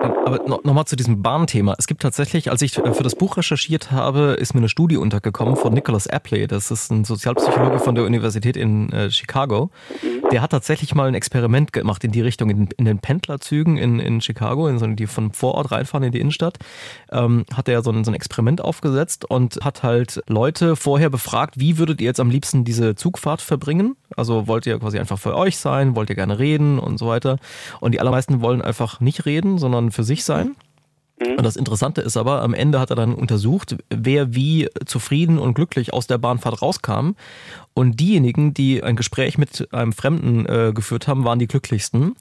[0.02, 1.76] Aber nochmal zu diesem Bahnthema.
[1.78, 4.98] Es gibt tatsächlich, als ich äh, für das Buch recherchiert habe, ist mir eine Studie
[4.98, 6.48] untergekommen von Nicholas Apley.
[6.48, 9.72] Das ist ein Sozialpsychologe von der Universität in äh, Chicago.
[10.32, 14.22] Der hat tatsächlich mal ein Experiment gemacht in die Richtung, in, den Pendlerzügen in, in
[14.22, 16.60] Chicago, in so, die von Vorort reinfahren in die Innenstadt.
[17.12, 21.60] Ähm, hat er so ein, so ein Experiment aufgesetzt und hat halt Leute vorher befragt,
[21.60, 23.96] wie würdet ihr jetzt am liebsten diese Zugfahrt verbringen?
[24.16, 27.38] Also wollt ihr quasi einfach für euch sein, wollt ihr gerne reden und so weiter.
[27.80, 30.56] Und die allermeisten wollen einfach nicht reden, sondern für sich sein.
[31.20, 31.38] Mhm.
[31.38, 35.54] Und das Interessante ist aber, am Ende hat er dann untersucht, wer wie zufrieden und
[35.54, 37.12] glücklich aus der Bahnfahrt rauskam.
[37.74, 42.16] Und diejenigen, die ein Gespräch mit einem Fremden äh, geführt haben, waren die glücklichsten.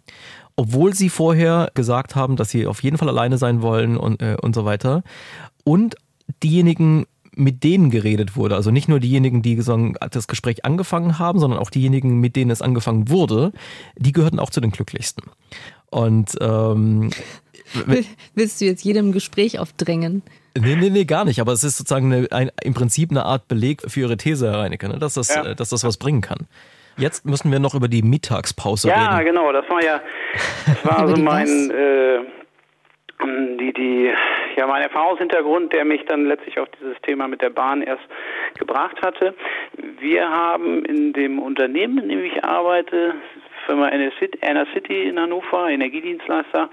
[0.57, 4.37] Obwohl sie vorher gesagt haben, dass sie auf jeden Fall alleine sein wollen und, äh,
[4.40, 5.02] und so weiter.
[5.64, 5.94] Und
[6.42, 8.57] diejenigen, mit denen geredet wurde.
[8.57, 12.62] Also nicht nur diejenigen, die das Gespräch angefangen haben, sondern auch diejenigen, mit denen es
[12.62, 13.52] angefangen wurde,
[13.96, 15.31] die gehörten auch zu den glücklichsten.
[15.90, 17.11] Und ähm,
[18.35, 20.22] Willst du jetzt jedem Gespräch aufdrängen?
[20.59, 21.40] Nee, nee, nee, gar nicht.
[21.40, 24.59] Aber es ist sozusagen eine, ein, im Prinzip eine Art Beleg für Ihre These, Herr
[24.59, 24.98] Reinecke, ne?
[24.98, 25.54] dass, das, ja.
[25.54, 26.48] dass das was bringen kann.
[26.96, 29.12] Jetzt müssen wir noch über die Mittagspause ja, reden.
[29.12, 29.52] Ja, genau.
[29.52, 30.00] Das war ja,
[30.66, 32.18] das war also mein, äh,
[33.59, 34.12] die, die,
[34.57, 38.02] ja, mein Erfahrungshintergrund, der mich dann letztlich auf dieses Thema mit der Bahn erst
[38.59, 39.35] gebracht hatte.
[40.00, 43.14] Wir haben in dem Unternehmen, in dem ich arbeite,
[43.68, 46.70] Firma Inner City in Hannover, Energiedienstleister.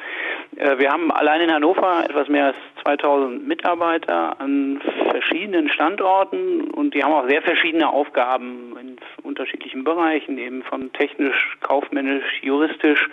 [0.55, 4.79] Äh, wir haben allein in Hannover etwas mehr als 2000 Mitarbeiter an
[5.09, 11.57] verschiedenen Standorten und die haben auch sehr verschiedene Aufgaben in unterschiedlichen Bereichen, eben von technisch,
[11.59, 13.09] kaufmännisch, juristisch.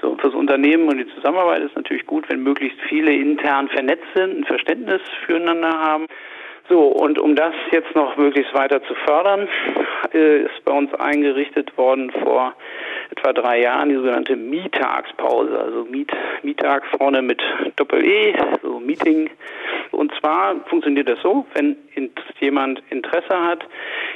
[0.00, 4.38] So, fürs Unternehmen und die Zusammenarbeit ist natürlich gut, wenn möglichst viele intern vernetzt sind,
[4.38, 6.06] ein Verständnis füreinander haben.
[6.68, 9.48] So, und um das jetzt noch möglichst weiter zu fördern,
[10.14, 12.54] äh, ist bei uns eingerichtet worden vor
[13.10, 15.58] etwa drei Jahren die sogenannte Mietagspause.
[15.58, 16.10] Also Miet,
[16.42, 17.42] Mietag vorne mit
[17.76, 19.28] Doppel-E, so Meeting.
[19.90, 21.76] Und zwar funktioniert das so, wenn
[22.40, 23.64] jemand Interesse hat,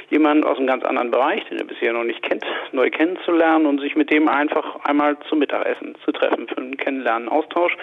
[0.09, 3.79] jemanden aus einem ganz anderen Bereich, den er bisher noch nicht kennt, neu kennenzulernen und
[3.79, 7.75] sich mit dem einfach einmal zum Mittagessen zu treffen für einen Kennenlernen, Austausch,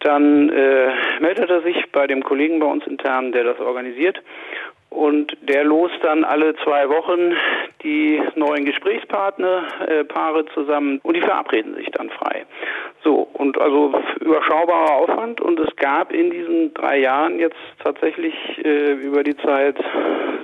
[0.00, 4.22] dann äh, meldet er sich bei dem Kollegen bei uns intern, der das organisiert.
[4.90, 7.34] Und der lost dann alle zwei Wochen
[7.82, 12.46] die neuen Gesprächspartner, äh, Paare zusammen und die verabreden sich dann frei.
[13.02, 18.92] So, und also überschaubarer Aufwand und es gab in diesen drei Jahren jetzt tatsächlich äh,
[18.92, 19.76] über die Zeit,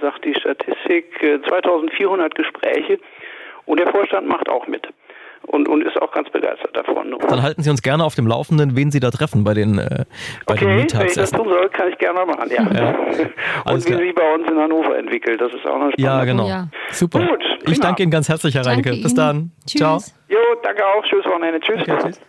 [0.00, 2.98] sagt die Statistik, äh, 2400 Gespräche
[3.64, 4.86] und der Vorstand macht auch mit
[5.46, 7.14] und, und ist auch ganz begeistert davon.
[7.28, 10.04] Dann halten Sie uns gerne auf dem Laufenden, wen Sie da treffen bei den, äh,
[10.46, 12.62] bei okay, den wenn ich das tun soll, kann ich gerne mal machen, ja.
[12.62, 12.94] ja.
[13.72, 15.98] und wie sich bei uns in Hannover entwickelt, das ist auch noch spannend.
[15.98, 16.48] Ja, genau.
[16.48, 16.68] Ja.
[16.90, 17.20] Super.
[17.20, 18.90] Gut, ich danke Ihnen ganz herzlich, Herr Reinecke.
[19.02, 19.52] Bis dann.
[19.66, 19.80] Tschüss.
[19.80, 19.98] Ciao.
[20.28, 21.04] Jo, danke auch.
[21.04, 21.60] Tschüss, Wochenende.
[21.60, 21.82] Tschüss.
[21.82, 22.20] Okay, tschüss.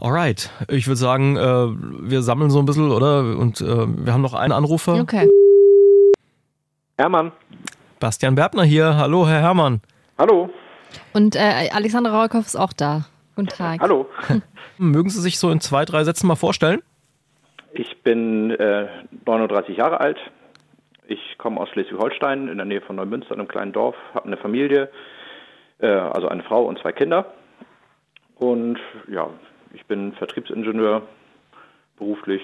[0.00, 3.18] Alright, ich würde sagen, äh, wir sammeln so ein bisschen, oder?
[3.36, 5.00] Und äh, wir haben noch einen Anrufer.
[5.00, 5.28] Okay.
[6.96, 7.32] Hermann.
[7.98, 8.96] Bastian Berbner hier.
[8.96, 9.80] Hallo, Herr Hermann.
[10.16, 10.50] Hallo.
[11.12, 13.06] Und äh, Alexander Raukow ist auch da.
[13.36, 13.80] Guten Tag.
[13.80, 14.08] Hallo.
[14.78, 16.82] Mögen Sie sich so in zwei, drei Sätzen mal vorstellen?
[17.72, 18.88] Ich bin äh,
[19.26, 20.18] 39 Jahre alt.
[21.06, 24.90] Ich komme aus Schleswig-Holstein in der Nähe von Neumünster, einem kleinen Dorf, habe eine Familie,
[25.78, 27.32] äh, also eine Frau und zwei Kinder.
[28.36, 28.78] Und
[29.10, 29.30] ja,
[29.74, 31.02] ich bin Vertriebsingenieur
[31.98, 32.42] beruflich.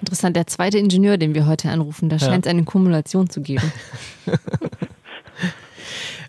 [0.00, 2.26] Interessant, der zweite Ingenieur, den wir heute anrufen, da ja.
[2.26, 3.72] scheint es eine Kumulation zu geben.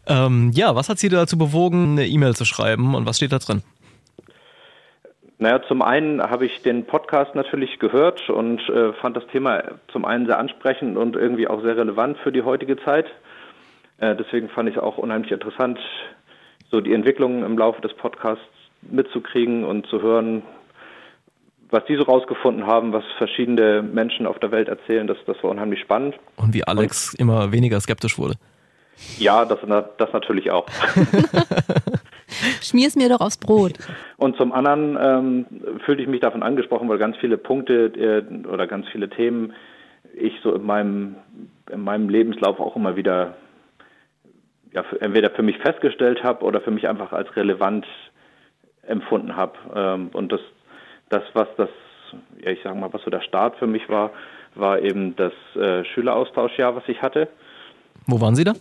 [0.07, 3.39] Ähm, ja, was hat Sie dazu bewogen, eine E-Mail zu schreiben und was steht da
[3.39, 3.61] drin?
[5.37, 10.05] Naja, zum einen habe ich den Podcast natürlich gehört und äh, fand das Thema zum
[10.05, 13.07] einen sehr ansprechend und irgendwie auch sehr relevant für die heutige Zeit.
[13.97, 15.79] Äh, deswegen fand ich es auch unheimlich interessant,
[16.69, 18.43] so die Entwicklungen im Laufe des Podcasts
[18.83, 20.43] mitzukriegen und zu hören,
[21.71, 25.07] was die so rausgefunden haben, was verschiedene Menschen auf der Welt erzählen.
[25.07, 26.15] Das, das war unheimlich spannend.
[26.35, 28.35] Und wie Alex und, immer weniger skeptisch wurde.
[29.17, 29.59] Ja, das,
[29.97, 30.67] das natürlich auch.
[32.61, 33.73] Schmier's mir doch aufs Brot.
[34.17, 35.45] Und zum anderen ähm,
[35.85, 39.53] fühlte ich mich davon angesprochen, weil ganz viele Punkte äh, oder ganz viele Themen
[40.13, 41.15] ich so in meinem,
[41.71, 43.35] in meinem Lebenslauf auch immer wieder
[44.73, 47.85] ja, für, entweder für mich festgestellt habe oder für mich einfach als relevant
[48.83, 49.53] empfunden habe.
[49.75, 50.41] Ähm, und das,
[51.09, 51.69] das, was das,
[52.43, 54.11] ja, ich sag mal, was so der Start für mich war,
[54.55, 57.27] war eben das äh, Schüleraustauschjahr, was ich hatte.
[58.07, 58.53] Wo waren Sie da?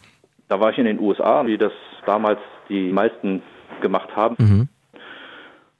[0.50, 1.72] Da war ich in den USA, wie das
[2.06, 3.40] damals die meisten
[3.80, 4.34] gemacht haben.
[4.38, 4.68] Mhm.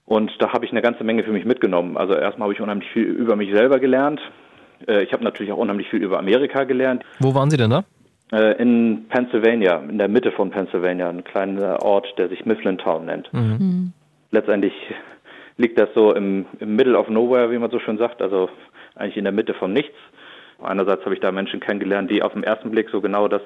[0.07, 1.97] Und da habe ich eine ganze Menge für mich mitgenommen.
[1.97, 4.21] Also erstmal habe ich unheimlich viel über mich selber gelernt.
[4.87, 7.05] Äh, ich habe natürlich auch unheimlich viel über Amerika gelernt.
[7.19, 7.85] Wo waren Sie denn da?
[8.33, 13.33] Äh, in Pennsylvania, in der Mitte von Pennsylvania, ein kleiner Ort, der sich Mifflintown nennt.
[13.33, 13.41] Mhm.
[13.59, 13.93] mhm.
[14.31, 14.73] Letztendlich
[15.57, 18.49] liegt das so im, im Middle of Nowhere, wie man so schön sagt, also
[18.95, 19.97] eigentlich in der Mitte von nichts.
[20.63, 23.43] Einerseits habe ich da Menschen kennengelernt, die auf den ersten Blick so genau das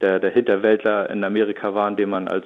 [0.00, 2.44] der, der Hinterwäldler in Amerika waren, den man als,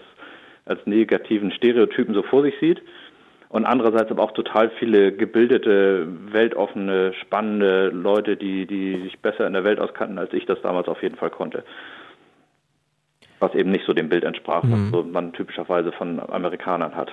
[0.65, 2.83] als negativen Stereotypen so vor sich sieht.
[3.49, 9.55] Und andererseits aber auch total viele gebildete, weltoffene, spannende Leute, die, die sich besser in
[9.55, 11.65] der Welt auskannten, als ich das damals auf jeden Fall konnte.
[13.41, 14.93] Was eben nicht so dem Bild entsprach, mhm.
[14.93, 17.11] was man typischerweise von Amerikanern hat.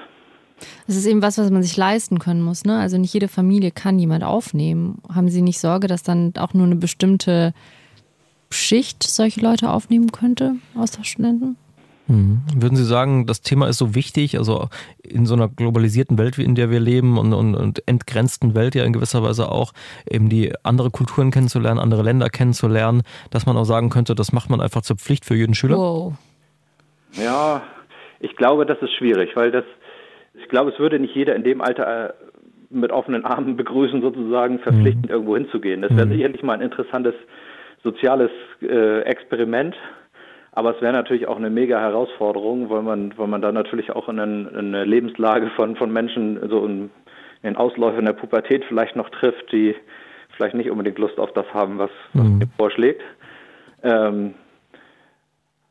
[0.86, 2.66] Das ist eben was, was man sich leisten können muss.
[2.66, 2.78] Ne?
[2.78, 5.02] Also nicht jede Familie kann jemand aufnehmen.
[5.14, 7.54] Haben Sie nicht Sorge, dass dann auch nur eine bestimmte
[8.50, 11.58] Schicht solche Leute aufnehmen könnte, Austauschstudenten?
[12.08, 12.42] Mhm.
[12.56, 14.70] Würden Sie sagen, das Thema ist so wichtig, also
[15.04, 18.86] in so einer globalisierten Welt, in der wir leben und, und, und, entgrenzten Welt ja
[18.86, 19.74] in gewisser Weise auch,
[20.10, 24.50] eben die andere Kulturen kennenzulernen, andere Länder kennenzulernen, dass man auch sagen könnte, das macht
[24.50, 25.78] man einfach zur Pflicht für jeden Schüler?
[25.78, 26.14] Wow.
[27.14, 27.62] Ja,
[28.20, 29.66] ich glaube, das ist schwierig, weil das,
[30.34, 32.14] ich glaube, es würde nicht jeder in dem Alter äh,
[32.70, 35.12] mit offenen Armen begrüßen, sozusagen verpflichtend mhm.
[35.12, 35.82] irgendwo hinzugehen.
[35.82, 36.14] Das wäre mhm.
[36.14, 37.16] sicherlich mal ein interessantes
[37.84, 39.76] soziales äh, Experiment.
[40.52, 44.10] Aber es wäre natürlich auch eine mega Herausforderung, weil man, weil man da natürlich auch
[44.10, 46.90] in, einen, in eine Lebenslage von, von Menschen so in,
[47.44, 49.76] in Ausläufern der Pubertät vielleicht noch trifft, die
[50.36, 52.38] vielleicht nicht unbedingt Lust auf das haben, was, was mhm.
[52.40, 53.02] mir vorschlägt.
[53.84, 54.34] Ähm,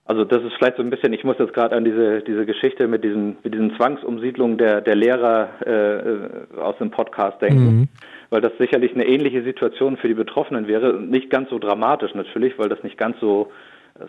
[0.04, 2.86] also das ist vielleicht so ein bisschen, ich muss jetzt gerade an diese, diese Geschichte
[2.86, 7.88] mit diesen, mit diesen Zwangsumsiedlungen der, der Lehrer äh, aus dem Podcast denken, mhm.
[8.30, 10.94] Weil das sicherlich eine ähnliche Situation für die Betroffenen wäre.
[10.94, 13.52] Nicht ganz so dramatisch natürlich, weil das nicht ganz so,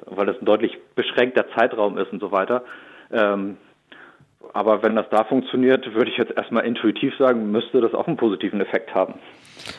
[0.06, 2.64] weil das ein deutlich beschränkter Zeitraum ist und so weiter.
[3.12, 3.58] Ähm,
[4.54, 8.18] aber wenn das da funktioniert, würde ich jetzt erstmal intuitiv sagen, müsste das auch einen
[8.18, 9.16] positiven Effekt haben.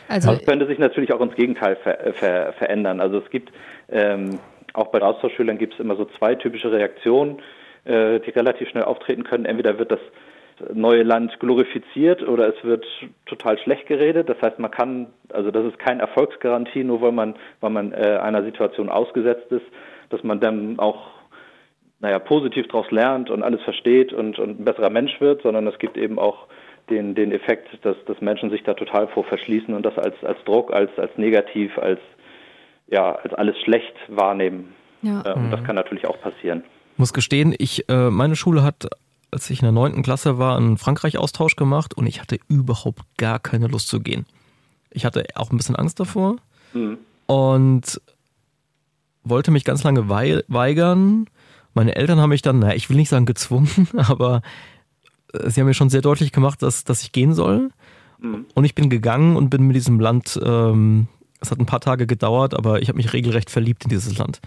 [0.08, 3.00] Also das könnte sich natürlich auch ins Gegenteil ver, ver, verändern.
[3.00, 3.52] Also es gibt
[3.88, 4.38] ähm,
[4.74, 7.38] auch bei Austauschschülern gibt es immer so zwei typische Reaktionen,
[7.84, 9.44] äh, die relativ schnell auftreten können.
[9.44, 10.00] Entweder wird das
[10.72, 12.84] neue Land glorifiziert oder es wird
[13.26, 14.28] total schlecht geredet.
[14.28, 18.18] Das heißt, man kann, also das ist keine Erfolgsgarantie, nur weil man, weil man äh,
[18.22, 19.66] einer Situation ausgesetzt ist,
[20.10, 21.08] dass man dann auch
[22.00, 25.78] naja, positiv daraus lernt und alles versteht und, und ein besserer Mensch wird, sondern es
[25.78, 26.46] gibt eben auch
[26.90, 30.38] den, den Effekt, dass, dass Menschen sich da total vor verschließen und das als, als
[30.44, 32.00] Druck, als, als negativ, als
[32.90, 34.74] ja, als alles schlecht wahrnehmen.
[35.02, 35.22] Ja.
[35.24, 35.64] Äh, und das mhm.
[35.64, 36.64] kann natürlich auch passieren.
[36.96, 38.88] Muss gestehen, ich, äh, meine Schule hat,
[39.30, 43.38] als ich in der neunten Klasse war, einen Frankreich-Austausch gemacht und ich hatte überhaupt gar
[43.38, 44.26] keine Lust zu gehen.
[44.90, 46.36] Ich hatte auch ein bisschen Angst davor
[46.72, 46.98] mhm.
[47.26, 48.00] und
[49.24, 51.26] wollte mich ganz lange weigern.
[51.74, 54.42] Meine Eltern haben mich dann, naja, ich will nicht sagen gezwungen, aber
[55.34, 57.70] äh, sie haben mir schon sehr deutlich gemacht, dass, dass ich gehen soll.
[58.18, 58.46] Mhm.
[58.54, 61.08] Und ich bin gegangen und bin mit diesem Land ähm,
[61.40, 64.40] es hat ein paar Tage gedauert, aber ich habe mich regelrecht verliebt in dieses Land.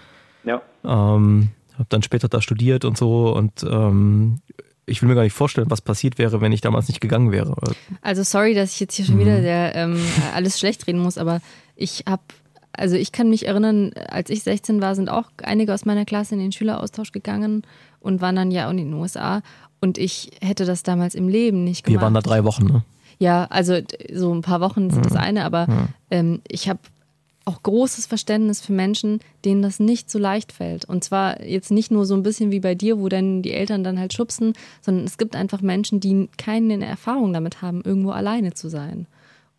[0.43, 0.61] Ja.
[0.83, 4.39] Ähm, habe dann später da studiert und so und ähm,
[4.85, 7.55] ich will mir gar nicht vorstellen, was passiert wäre, wenn ich damals nicht gegangen wäre.
[8.01, 9.43] Also sorry, dass ich jetzt hier schon wieder mhm.
[9.43, 9.99] der, ähm,
[10.33, 11.41] alles schlecht reden muss, aber
[11.75, 12.23] ich habe,
[12.73, 16.35] also ich kann mich erinnern, als ich 16 war, sind auch einige aus meiner Klasse
[16.35, 17.63] in den Schüleraustausch gegangen
[17.99, 19.41] und waren dann ja auch in den USA
[19.79, 21.99] und ich hätte das damals im Leben nicht gemacht.
[21.99, 22.83] Wir waren da drei Wochen, ne?
[23.19, 23.77] Ja, also
[24.11, 25.19] so ein paar Wochen sind das mhm.
[25.19, 25.87] eine, aber mhm.
[26.09, 26.79] ähm, ich habe
[27.45, 30.85] auch großes Verständnis für Menschen, denen das nicht so leicht fällt.
[30.85, 33.83] Und zwar jetzt nicht nur so ein bisschen wie bei dir, wo dann die Eltern
[33.83, 38.53] dann halt schubsen, sondern es gibt einfach Menschen, die keine Erfahrung damit haben, irgendwo alleine
[38.53, 39.07] zu sein.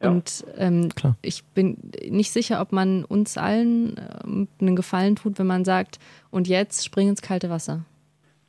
[0.01, 0.11] Ja.
[0.11, 0.89] Und ähm,
[1.23, 1.77] ich bin
[2.09, 5.99] nicht sicher, ob man uns allen äh, einen Gefallen tut, wenn man sagt,
[6.31, 7.85] und jetzt spring ins kalte Wasser.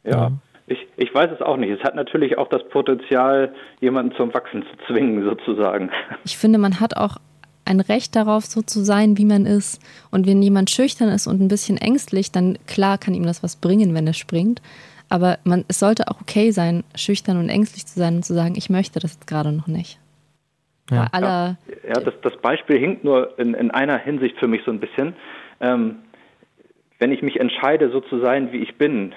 [0.04, 0.30] Ja.
[0.30, 0.40] Mhm.
[0.66, 1.72] Ich, ich weiß es auch nicht.
[1.72, 5.92] Es hat natürlich auch das Potenzial, jemanden zum Wachsen zu zwingen, sozusagen.
[6.24, 7.18] Ich finde, man hat auch
[7.66, 9.82] ein Recht darauf, so zu sein, wie man ist.
[10.12, 13.56] Und wenn jemand schüchtern ist und ein bisschen ängstlich, dann klar kann ihm das was
[13.56, 14.62] bringen, wenn er springt.
[15.10, 18.56] Aber man, es sollte auch okay sein, schüchtern und ängstlich zu sein und zu sagen,
[18.58, 20.00] ich möchte das jetzt gerade noch nicht.
[20.92, 21.56] Ja, ja,
[21.88, 25.16] ja das, das, Beispiel hinkt nur in, in, einer Hinsicht für mich so ein bisschen.
[25.62, 26.00] Ähm,
[27.00, 29.14] wenn ich mich entscheide, so zu sein, wie ich bin,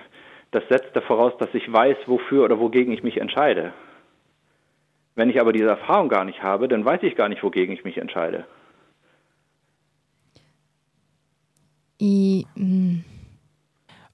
[0.52, 3.72] das setzt ja voraus, dass ich weiß, wofür oder wogegen ich mich entscheide.
[5.16, 7.84] Wenn ich aber diese Erfahrung gar nicht habe, dann weiß ich gar nicht, wogegen ich
[7.84, 8.46] mich entscheide.
[12.00, 12.98] I, mm.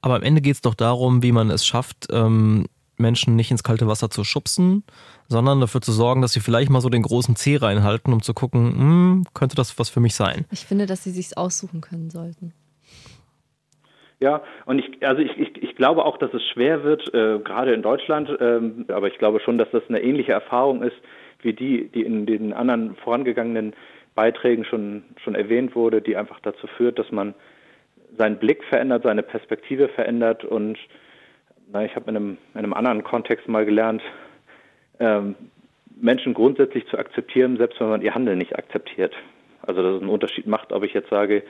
[0.01, 3.65] Aber am Ende geht es doch darum, wie man es schafft, ähm, Menschen nicht ins
[3.65, 4.85] kalte Wasser zu schubsen,
[5.29, 8.33] sondern dafür zu sorgen, dass sie vielleicht mal so den großen Zeh reinhalten, um zu
[8.33, 10.47] gucken, hm, könnte das was für mich sein.
[10.53, 12.53] ich finde, dass sie sich's aussuchen können sollten.
[14.23, 17.75] Ja, und ich, also ich, ich, ich glaube auch, dass es schwer wird, äh, gerade
[17.75, 20.95] in Deutschland, ähm, aber ich glaube schon, dass das eine ähnliche Erfahrung ist,
[21.41, 23.75] wie die, die in den anderen vorangegangenen
[24.15, 27.35] Beiträgen schon, schon erwähnt wurde, die einfach dazu führt, dass man
[28.17, 30.79] seinen Blick verändert, seine Perspektive verändert und
[31.73, 34.03] na, ich habe in einem, in einem anderen Kontext mal gelernt,
[35.01, 35.35] ähm,
[36.01, 39.17] Menschen grundsätzlich zu akzeptieren, selbst wenn man ihr Handeln nicht akzeptiert.
[39.63, 41.43] Also dass es einen Unterschied macht, ob ich jetzt sage,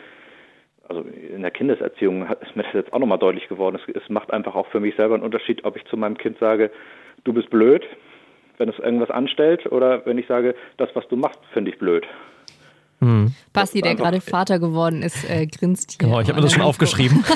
[0.88, 3.76] also in der Kindeserziehung ist mir das jetzt auch nochmal deutlich geworden.
[3.76, 6.38] Es, es macht einfach auch für mich selber einen Unterschied, ob ich zu meinem Kind
[6.38, 6.70] sage,
[7.24, 7.84] du bist blöd,
[8.58, 12.06] wenn es irgendwas anstellt, oder wenn ich sage, das, was du machst, finde ich blöd.
[13.00, 13.32] Hm.
[13.52, 16.08] Basti, der gerade Vater geworden ist, äh, grinst hier.
[16.08, 17.24] Genau, ich habe mir das schon aufgeschrieben.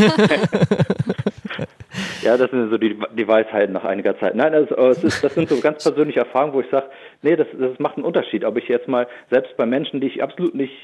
[2.22, 4.34] Ja, das sind so die, die Weisheiten nach einiger Zeit.
[4.34, 6.86] Nein, das, es ist, das sind so ganz persönliche Erfahrungen, wo ich sage,
[7.22, 8.44] nee, das, das macht einen Unterschied.
[8.44, 10.74] Ob ich jetzt mal, selbst bei Menschen, die ich absolut nicht,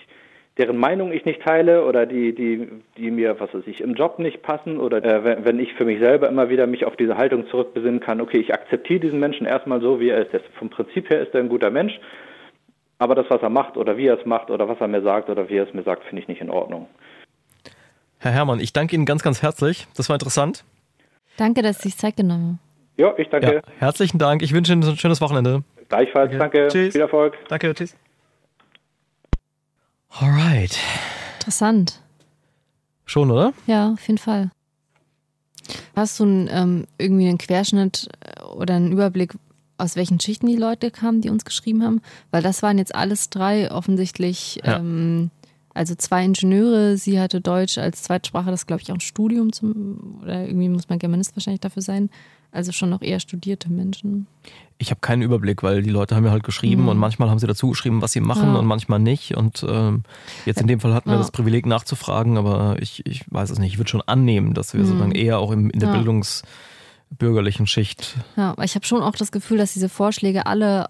[0.59, 4.19] deren Meinung ich nicht teile oder die, die, die mir, was weiß ich, im Job
[4.19, 7.17] nicht passen oder äh, wenn, wenn ich für mich selber immer wieder mich auf diese
[7.17, 10.35] Haltung zurückbesinnen kann, okay, ich akzeptiere diesen Menschen erstmal so, wie er ist.
[10.35, 11.99] Das, vom Prinzip her ist er ein guter Mensch,
[12.99, 15.31] aber das, was er macht oder wie er es macht oder was er mir sagt
[15.31, 16.87] oder wie er es mir sagt, finde ich nicht in Ordnung.
[18.19, 19.87] Herr Herrmann, ich danke Ihnen ganz, ganz herzlich.
[19.97, 20.65] Das war interessant.
[21.39, 22.73] Danke, dass Sie sich Zeit genommen haben.
[22.99, 23.55] Ja, ich danke.
[23.55, 24.43] Ja, herzlichen Dank.
[24.43, 25.65] Ich wünsche Ihnen ein schönes Wochenende.
[25.89, 26.59] Gleichfalls, Danke.
[26.59, 26.69] danke.
[26.69, 26.93] Tschüss.
[26.93, 27.37] Viel Erfolg.
[27.49, 27.97] Danke, tschüss.
[30.21, 30.79] Alright.
[31.39, 32.01] Interessant.
[33.05, 33.53] Schon, oder?
[33.67, 34.51] Ja, auf jeden Fall.
[35.97, 39.35] Hast du einen, ähm, irgendwie einen Querschnitt äh, oder einen Überblick,
[39.79, 42.03] aus welchen Schichten die Leute kamen, die uns geschrieben haben?
[42.31, 44.79] Weil das waren jetzt alles drei offensichtlich, Ja.
[44.79, 45.31] ähm,
[45.75, 50.21] also zwei Ingenieure, sie hatte Deutsch als Zweitsprache, das glaube ich auch ein Studium zum,
[50.23, 52.11] oder irgendwie muss man Germanist wahrscheinlich dafür sein.
[52.55, 54.27] Also schon noch eher studierte Menschen.
[54.77, 56.89] Ich habe keinen Überblick, weil die Leute haben mir halt geschrieben Mhm.
[56.89, 58.59] und manchmal haben sie dazu geschrieben, was sie machen Ja.
[58.59, 59.35] und manchmal nicht.
[59.39, 60.03] Und ähm,
[60.45, 61.19] jetzt in dem Fall hatten wir Ja.
[61.19, 63.73] das Privileg nachzufragen, aber ich, ich weiß es nicht.
[63.73, 65.95] Ich würde schon annehmen, dass wir sozusagen eher auch im, in der Mhm.
[65.95, 66.01] Ja.
[66.01, 68.17] bildungsbürgerlichen Schicht.
[68.37, 70.89] Ja, aber ich habe schon auch das Gefühl, dass diese Vorschläge alle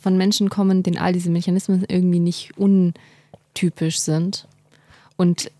[0.00, 4.46] von Menschen kommen, denen all diese Mechanismen irgendwie nicht untypisch sind.
[5.16, 5.50] Und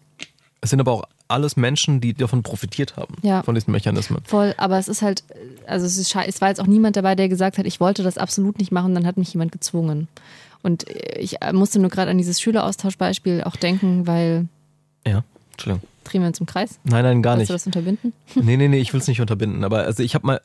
[0.61, 3.43] Es sind aber auch alles Menschen, die davon profitiert haben, Ja.
[3.43, 4.23] von diesen Mechanismen.
[4.25, 5.23] voll, aber es ist halt,
[5.67, 8.17] also es, ist, es war jetzt auch niemand dabei, der gesagt hat, ich wollte das
[8.17, 10.09] absolut nicht machen, dann hat mich jemand gezwungen.
[10.63, 10.87] Und
[11.19, 14.49] ich musste nur gerade an dieses Schüleraustauschbeispiel auch denken, weil
[15.07, 15.87] Ja, Entschuldigung.
[16.09, 16.81] Drehen wir uns im Kreis.
[16.85, 17.51] Nein, nein, gar Willst nicht.
[17.51, 18.13] du das unterbinden?
[18.35, 19.65] Nee, nee, nee, ich will es nicht unterbinden.
[19.65, 20.41] Aber also ich habe mal,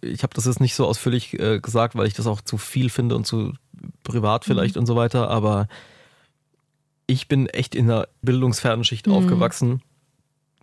[0.00, 2.90] ich habe das jetzt nicht so ausführlich äh, gesagt, weil ich das auch zu viel
[2.90, 3.52] finde und zu
[4.04, 5.28] privat vielleicht und so weiter.
[5.30, 5.68] Aber
[7.06, 9.12] ich bin echt in einer bildungsfernen Schicht Mhm.
[9.12, 9.82] aufgewachsen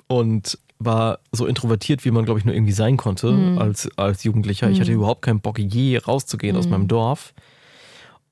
[0.08, 3.58] und war so introvertiert, wie man, glaube ich, nur irgendwie sein konnte Mhm.
[3.58, 4.70] als, als Jugendlicher.
[4.70, 7.34] Ich hatte überhaupt keinen Bock, je rauszugehen aus meinem Dorf.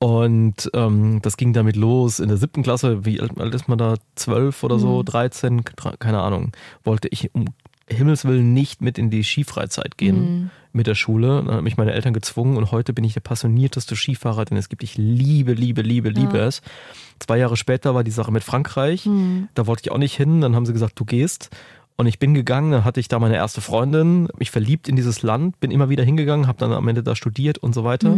[0.02, 3.94] Und ähm, das ging damit los in der siebten Klasse, wie alt ist man da?
[4.16, 6.50] Zwölf oder so, 13, dre- keine Ahnung.
[6.82, 7.44] Wollte ich um
[7.88, 11.42] Himmels Willen nicht mit in die Skifreizeit gehen mit der Schule.
[11.44, 14.68] Dann haben mich meine Eltern gezwungen und heute bin ich der passionierteste Skifahrer, den es
[14.68, 14.82] gibt.
[14.82, 16.46] Ich liebe, liebe, liebe, liebe Ja.
[16.46, 16.62] es.
[17.20, 19.08] Zwei Jahre später war die Sache mit Frankreich.
[19.54, 20.40] Da wollte ich auch nicht hin.
[20.40, 21.50] Dann haben sie gesagt, du gehst.
[21.96, 25.22] Und ich bin gegangen, dann hatte ich da meine erste Freundin, mich verliebt in dieses
[25.22, 28.16] Land, bin immer wieder hingegangen, habe dann am Ende da studiert und so weiter.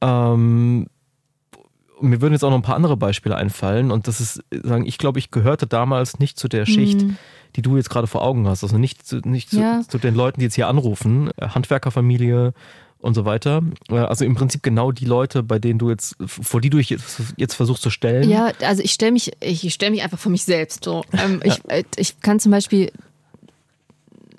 [0.00, 0.86] Ähm,
[2.00, 4.98] mir würden jetzt auch noch ein paar andere Beispiele einfallen und das ist, sagen, ich
[4.98, 7.04] glaube, ich gehörte damals nicht zu der Schicht,
[7.56, 8.62] die du jetzt gerade vor Augen hast.
[8.62, 9.80] Also nicht, zu, nicht zu, Ja.
[9.88, 12.52] zu den Leuten, die jetzt hier anrufen, äh, Handwerkerfamilie
[13.00, 13.62] und so weiter.
[13.90, 16.90] Äh, Also im Prinzip genau die Leute, bei denen du jetzt, vor die du dich
[16.90, 18.28] jetzt, jetzt versuchst zu stellen.
[18.30, 20.84] Ja, also ich stelle mich, ich stelle mich einfach vor mich selbst.
[20.84, 21.04] So.
[21.12, 22.92] Ähm, ich, äh, ich kann zum Beispiel,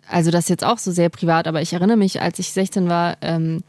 [0.07, 2.87] also das ist jetzt auch so sehr privat, aber ich erinnere mich, als ich 16
[2.87, 3.63] war, ähm,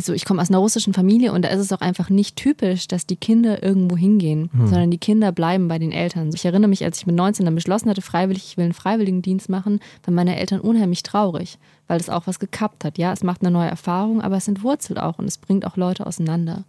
[0.00, 2.88] so ich komme aus einer russischen Familie und da ist es auch einfach nicht typisch,
[2.88, 6.30] dass die Kinder irgendwo hingehen, sondern die Kinder bleiben bei den Eltern.
[6.34, 9.48] Ich erinnere mich, als ich mit 19 dann beschlossen hatte, freiwillig, ich will einen Freiwilligendienst
[9.48, 12.98] machen, waren meine Eltern unheimlich traurig, weil das auch was gekappt hat.
[12.98, 16.06] Ja, es macht eine neue Erfahrung, aber es entwurzelt auch und es bringt auch Leute
[16.06, 16.64] auseinander.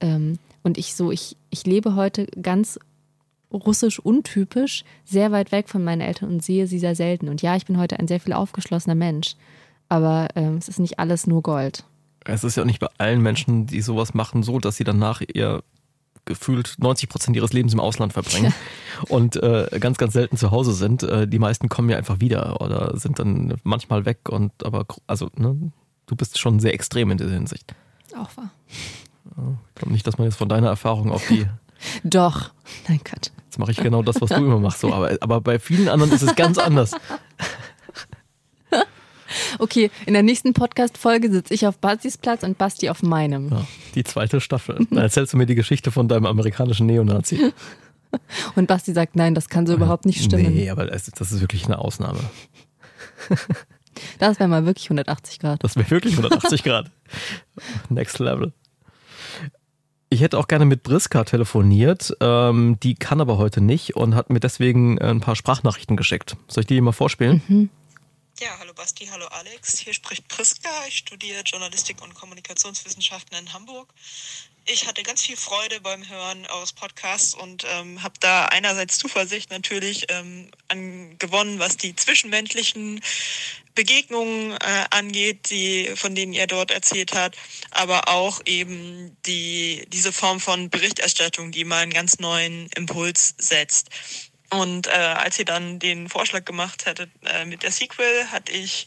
[0.00, 2.78] Ähm, und ich so, ich, ich lebe heute ganz
[3.52, 7.28] russisch untypisch, sehr weit weg von meinen Eltern und sehe sie sehr selten.
[7.28, 9.36] Und ja, ich bin heute ein sehr viel aufgeschlossener Mensch.
[9.88, 11.84] Aber ähm, es ist nicht alles nur Gold.
[12.26, 15.22] Es ist ja auch nicht bei allen Menschen, die sowas machen, so, dass sie danach
[15.32, 15.62] ihr
[16.24, 18.52] gefühlt 90 Prozent ihres Lebens im Ausland verbringen
[19.08, 21.04] und äh, ganz, ganz selten zu Hause sind.
[21.04, 25.30] Äh, die meisten kommen ja einfach wieder oder sind dann manchmal weg und aber also
[25.36, 25.70] ne,
[26.06, 27.74] du bist schon sehr extrem in dieser Hinsicht.
[28.16, 28.50] Auch wahr.
[29.68, 31.46] Ich glaube nicht, dass man jetzt von deiner Erfahrung auf die
[32.04, 32.50] Doch.
[32.88, 33.30] Nein, Gott.
[33.44, 34.80] Jetzt mache ich genau das, was du immer machst.
[34.80, 36.92] So, aber, aber bei vielen anderen ist es ganz anders.
[39.58, 43.50] Okay, in der nächsten Podcast-Folge sitze ich auf Bastis Platz und Basti auf meinem.
[43.50, 44.86] Ja, die zweite Staffel.
[44.90, 47.52] Dann erzählst du mir die Geschichte von deinem amerikanischen Neonazi.
[48.54, 50.54] Und Basti sagt, nein, das kann so überhaupt nicht stimmen.
[50.54, 52.20] Nee, aber das ist, das ist wirklich eine Ausnahme.
[54.18, 55.64] Das wäre mal wirklich 180 Grad.
[55.64, 56.90] Das wäre wirklich 180 Grad.
[57.88, 58.52] Next Level.
[60.08, 62.14] Ich hätte auch gerne mit Briska telefoniert.
[62.20, 66.36] Ähm, die kann aber heute nicht und hat mir deswegen ein paar Sprachnachrichten geschickt.
[66.46, 67.42] Soll ich die mal vorspielen?
[67.48, 67.70] Mhm.
[68.38, 69.78] Ja, hallo Basti, hallo Alex.
[69.78, 70.68] Hier spricht Priska.
[70.88, 73.88] Ich studiere Journalistik und Kommunikationswissenschaften in Hamburg.
[74.66, 79.50] Ich hatte ganz viel Freude beim Hören eures Podcasts und ähm, habe da einerseits Zuversicht
[79.50, 83.00] natürlich ähm, an gewonnen, was die zwischenmenschlichen
[83.74, 87.38] Begegnungen äh, angeht, die, von denen ihr dort erzählt habt,
[87.70, 93.88] aber auch eben die, diese Form von Berichterstattung, die mal einen ganz neuen Impuls setzt.
[94.50, 98.86] Und äh, als ihr dann den Vorschlag gemacht hattet äh, mit der Sequel, hatte ich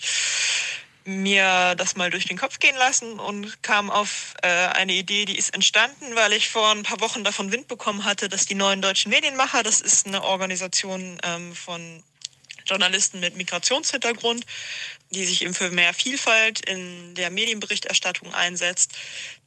[1.06, 5.38] mir das mal durch den Kopf gehen lassen und kam auf äh, eine Idee, die
[5.38, 8.82] ist entstanden, weil ich vor ein paar Wochen davon Wind bekommen hatte, dass die neuen
[8.82, 12.04] deutschen Medienmacher, das ist eine Organisation ähm, von
[12.66, 14.46] Journalisten mit Migrationshintergrund,
[15.10, 18.92] die sich eben für mehr Vielfalt in der Medienberichterstattung einsetzt.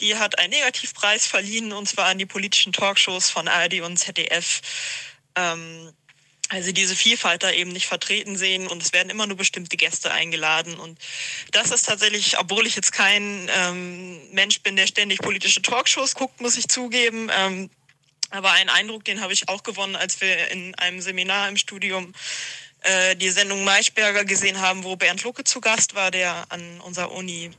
[0.00, 4.60] Die hat einen Negativpreis verliehen, und zwar an die politischen Talkshows von ARD und ZDF.
[5.36, 5.92] Ähm,
[6.52, 10.10] also diese Vielfalt da eben nicht vertreten sehen und es werden immer nur bestimmte Gäste
[10.10, 10.74] eingeladen.
[10.74, 10.98] Und
[11.50, 16.42] das ist tatsächlich, obwohl ich jetzt kein ähm, Mensch bin, der ständig politische Talkshows guckt,
[16.42, 17.30] muss ich zugeben.
[17.34, 17.70] Ähm,
[18.28, 22.12] aber ein Eindruck, den habe ich auch gewonnen, als wir in einem Seminar im Studium
[22.82, 27.12] äh, die Sendung Maischberger gesehen haben, wo Bernd Lucke zu Gast war, der an unserer
[27.12, 27.50] Uni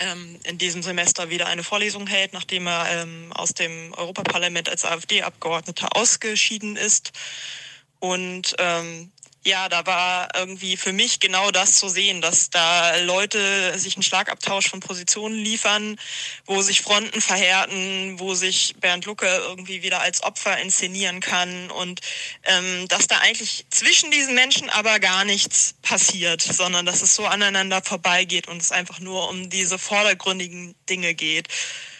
[0.00, 4.84] ähm, in diesem Semester wieder eine Vorlesung hält, nachdem er ähm, aus dem Europaparlament als
[4.84, 7.12] AfD-Abgeordneter ausgeschieden ist.
[8.00, 13.78] Und ähm, ja, da war irgendwie für mich genau das zu sehen, dass da Leute
[13.78, 15.98] sich einen Schlagabtausch von Positionen liefern,
[16.44, 22.00] wo sich Fronten verhärten, wo sich Bernd Lucke irgendwie wieder als Opfer inszenieren kann und
[22.44, 27.24] ähm, dass da eigentlich zwischen diesen Menschen aber gar nichts passiert, sondern dass es so
[27.24, 31.48] aneinander vorbeigeht und es einfach nur um diese vordergründigen Dinge geht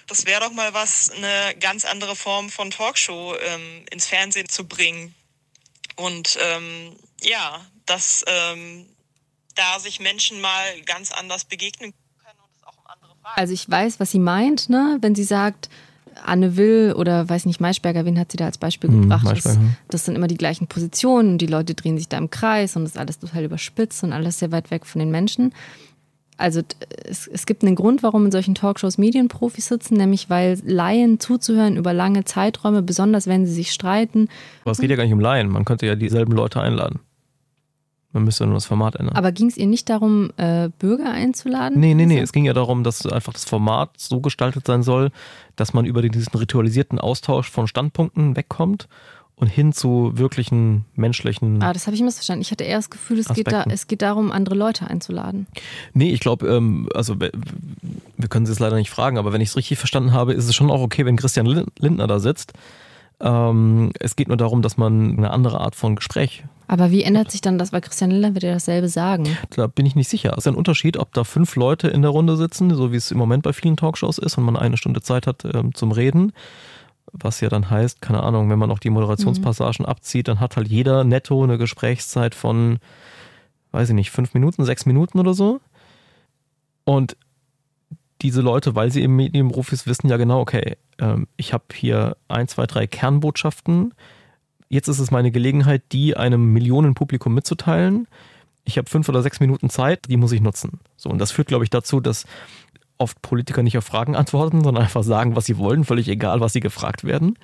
[0.06, 4.66] das wäre doch mal was, eine ganz andere Form von Talkshow ähm, ins Fernsehen zu
[4.66, 5.14] bringen.
[6.00, 8.86] Und ähm, ja, dass ähm,
[9.54, 11.92] da sich Menschen mal ganz anders begegnen
[12.22, 13.40] können und es auch um andere Fragen.
[13.40, 14.98] Also ich weiß, was sie meint, ne?
[15.00, 15.68] wenn sie sagt,
[16.24, 19.44] Anne Will oder weiß nicht, Maischberger, wen hat sie da als Beispiel Hm, gebracht?
[19.44, 22.76] Das, das sind immer die gleichen Positionen und die Leute drehen sich da im Kreis
[22.76, 25.54] und das ist alles total überspitzt und alles sehr weit weg von den Menschen.
[26.40, 26.62] Also
[27.04, 31.76] es, es gibt einen Grund, warum in solchen Talkshows Medienprofis sitzen, nämlich weil Laien zuzuhören
[31.76, 34.28] über lange Zeiträume, besonders wenn sie sich streiten,
[34.62, 35.48] Aber es geht ja gar nicht um Laien.
[35.48, 37.00] Man könnte ja dieselben Leute einladen.
[38.12, 39.14] Man müsste nur das Format ändern.
[39.14, 41.78] Aber ging es ihr nicht darum, äh, Bürger einzuladen?
[41.78, 42.14] Nee, nee, nee.
[42.14, 45.10] Also- Es ging ja darum, dass einfach das Format so gestaltet sein soll,
[45.54, 48.88] dass man über diesen ritualisierten Austausch von Standpunkten wegkommt
[49.40, 51.62] und hin zu wirklichen menschlichen.
[51.62, 52.42] Ah, das habe ich missverstanden.
[52.42, 55.46] Ich hatte eher das Gefühl, es geht, da, es geht darum, andere Leute einzuladen.
[55.94, 57.30] Nee, ich glaube, ähm, also wir
[58.28, 60.54] können Sie es leider nicht fragen, aber wenn ich es richtig verstanden habe, ist es
[60.54, 62.52] schon auch okay, wenn Christian Lin- Lindner da sitzt.
[63.20, 66.44] Ähm, es geht nur darum, dass man eine andere Art von Gespräch.
[66.68, 67.72] Aber wie ändert sich dann das?
[67.72, 69.26] Weil Christian Lindner wird ja dasselbe sagen.
[69.56, 70.30] Da bin ich nicht sicher.
[70.32, 73.10] Es ist ein Unterschied, ob da fünf Leute in der Runde sitzen, so wie es
[73.10, 76.32] im Moment bei vielen Talkshows ist und man eine Stunde Zeit hat ähm, zum Reden.
[77.12, 80.68] Was ja dann heißt, keine Ahnung, wenn man noch die Moderationspassagen abzieht, dann hat halt
[80.68, 82.78] jeder netto eine Gesprächszeit von,
[83.72, 85.60] weiß ich nicht, fünf Minuten, sechs Minuten oder so.
[86.84, 87.16] Und
[88.22, 92.48] diese Leute, weil sie eben Medienprofis wissen ja genau, okay, ähm, ich habe hier ein,
[92.48, 93.94] zwei, drei Kernbotschaften.
[94.68, 98.06] Jetzt ist es meine Gelegenheit, die einem Millionenpublikum mitzuteilen.
[98.64, 100.80] Ich habe fünf oder sechs Minuten Zeit, die muss ich nutzen.
[100.96, 102.26] So, und das führt, glaube ich, dazu, dass
[103.00, 106.52] oft Politiker nicht auf Fragen antworten, sondern einfach sagen, was sie wollen, völlig egal, was
[106.52, 107.38] sie gefragt werden.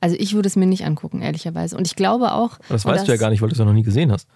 [0.00, 1.76] Also ich würde es mir nicht angucken, ehrlicherweise.
[1.76, 2.58] Und ich glaube auch.
[2.68, 4.28] Das weißt du ja gar nicht, weil du es ja noch nie gesehen hast.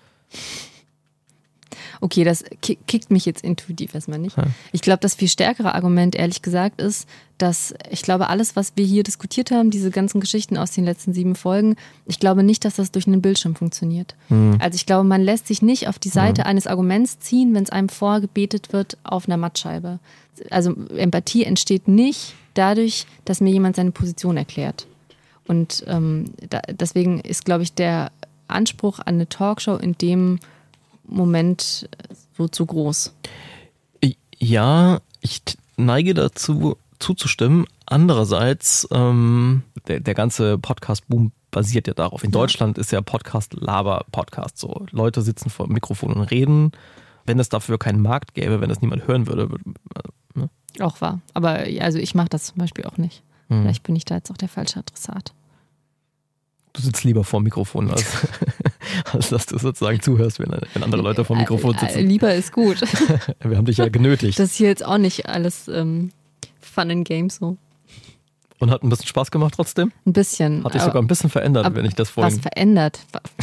[2.02, 4.36] Okay, das kickt mich jetzt intuitiv erstmal nicht.
[4.36, 4.42] Ja.
[4.72, 8.84] Ich glaube, das viel stärkere Argument, ehrlich gesagt, ist, dass ich glaube, alles, was wir
[8.84, 11.76] hier diskutiert haben, diese ganzen Geschichten aus den letzten sieben Folgen,
[12.06, 14.16] ich glaube nicht, dass das durch einen Bildschirm funktioniert.
[14.30, 14.58] Mhm.
[14.58, 16.48] Also ich glaube, man lässt sich nicht auf die Seite mhm.
[16.48, 20.00] eines Arguments ziehen, wenn es einem vorgebetet wird auf einer Mattscheibe.
[20.50, 24.88] Also Empathie entsteht nicht dadurch, dass mir jemand seine Position erklärt.
[25.46, 28.10] Und ähm, da, deswegen ist, glaube ich, der
[28.48, 30.40] Anspruch an eine Talkshow in dem
[31.04, 31.88] Moment
[32.36, 33.14] so zu groß.
[34.38, 35.42] Ja, ich
[35.76, 37.66] neige dazu zuzustimmen.
[37.86, 42.24] Andererseits, ähm, der, der ganze Podcast-Boom basiert ja darauf.
[42.24, 42.40] In ja.
[42.40, 44.86] Deutschland ist ja Podcast Laber-Podcast so.
[44.90, 46.72] Leute sitzen vor dem Mikrofon und reden.
[47.24, 49.64] Wenn es dafür keinen Markt gäbe, wenn das niemand hören würde, würde
[50.34, 50.50] ne?
[50.80, 51.20] Auch wahr.
[51.34, 53.22] Aber also ich mache das zum Beispiel auch nicht.
[53.48, 53.62] Hm.
[53.62, 55.32] Vielleicht bin ich da jetzt auch der falsche Adressat.
[56.72, 58.04] Du sitzt lieber vor dem Mikrofon, als,
[59.12, 61.98] als dass du sozusagen zuhörst, wenn, wenn andere Leute vor dem Mikrofon sitzen.
[61.98, 62.80] Äh, lieber ist gut.
[63.40, 64.38] Wir haben dich ja genötigt.
[64.38, 66.12] Das ist hier jetzt auch nicht alles ähm,
[66.60, 67.56] Fun and Games so.
[68.58, 69.90] Und hat ein bisschen Spaß gemacht trotzdem?
[70.06, 70.62] Ein bisschen.
[70.64, 72.32] Hat dich sogar ein bisschen verändert, wenn ich das vorhin...
[72.32, 73.00] Was verändert?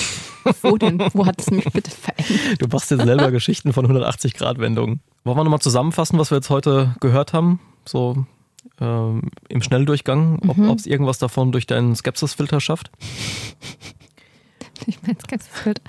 [0.62, 0.98] Wo denn?
[1.14, 2.62] Wo hat es mich bitte verändert?
[2.62, 5.02] Du machst jetzt selber Geschichten von 180-Grad-Wendungen.
[5.26, 7.60] Wollen wir nochmal zusammenfassen, was wir jetzt heute gehört haben?
[7.86, 8.26] So
[8.80, 10.92] ähm, im Schnelldurchgang, ob es mhm.
[10.92, 12.92] irgendwas davon durch deinen Skepsisfilter schafft?
[15.10, 15.82] Ich mein Skepsisfilter.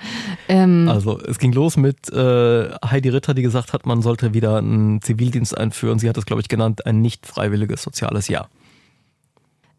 [0.47, 4.57] Ähm, also es ging los mit äh, Heidi Ritter, die gesagt hat, man sollte wieder
[4.57, 5.99] einen Zivildienst einführen.
[5.99, 8.49] Sie hat es, glaube ich, genannt, ein nicht freiwilliges soziales Jahr.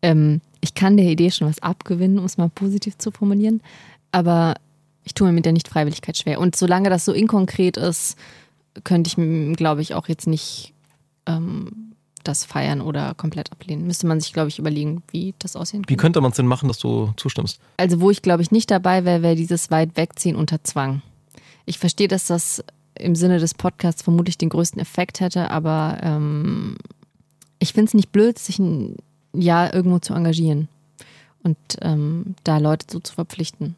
[0.02, 3.60] Ähm, ich kann der Idee schon was abgewinnen, um es mal positiv zu formulieren,
[4.12, 4.54] aber
[5.04, 6.38] ich tue mir mit der Nichtfreiwilligkeit schwer.
[6.38, 8.16] Und solange das so inkonkret ist,
[8.84, 10.72] könnte ich, glaube ich, auch jetzt nicht
[11.26, 11.81] ähm,
[12.24, 13.86] das feiern oder komplett ablehnen.
[13.86, 15.90] Müsste man sich, glaube ich, überlegen, wie das aussehen könnte.
[15.90, 17.60] Wie könnte man es denn machen, dass du zustimmst?
[17.76, 21.02] Also, wo ich, glaube ich, nicht dabei wäre, wäre dieses weit wegziehen unter Zwang.
[21.64, 22.64] Ich verstehe, dass das
[22.94, 26.76] im Sinne des Podcasts vermutlich den größten Effekt hätte, aber ähm,
[27.58, 28.96] ich finde es nicht blöd, sich ein
[29.32, 30.68] Jahr irgendwo zu engagieren
[31.42, 33.76] und ähm, da Leute so zu verpflichten.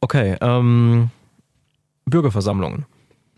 [0.00, 1.10] Okay, ähm,
[2.06, 2.86] Bürgerversammlungen.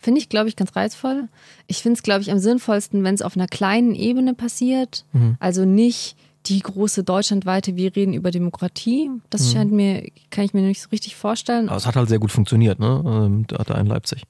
[0.04, 1.28] Finde ich, glaube ich, ganz reizvoll.
[1.66, 5.06] Ich finde es, glaube ich, am sinnvollsten, wenn es auf einer kleinen Ebene passiert.
[5.14, 5.38] Mhm.
[5.40, 9.10] Also nicht die große deutschlandweite, wir reden über Demokratie.
[9.30, 9.52] Das mhm.
[9.52, 11.70] scheint mir, kann ich mir nicht so richtig vorstellen.
[11.70, 13.02] Aber es hat halt sehr gut funktioniert, ne?
[13.02, 14.24] Ähm, da in Leipzig.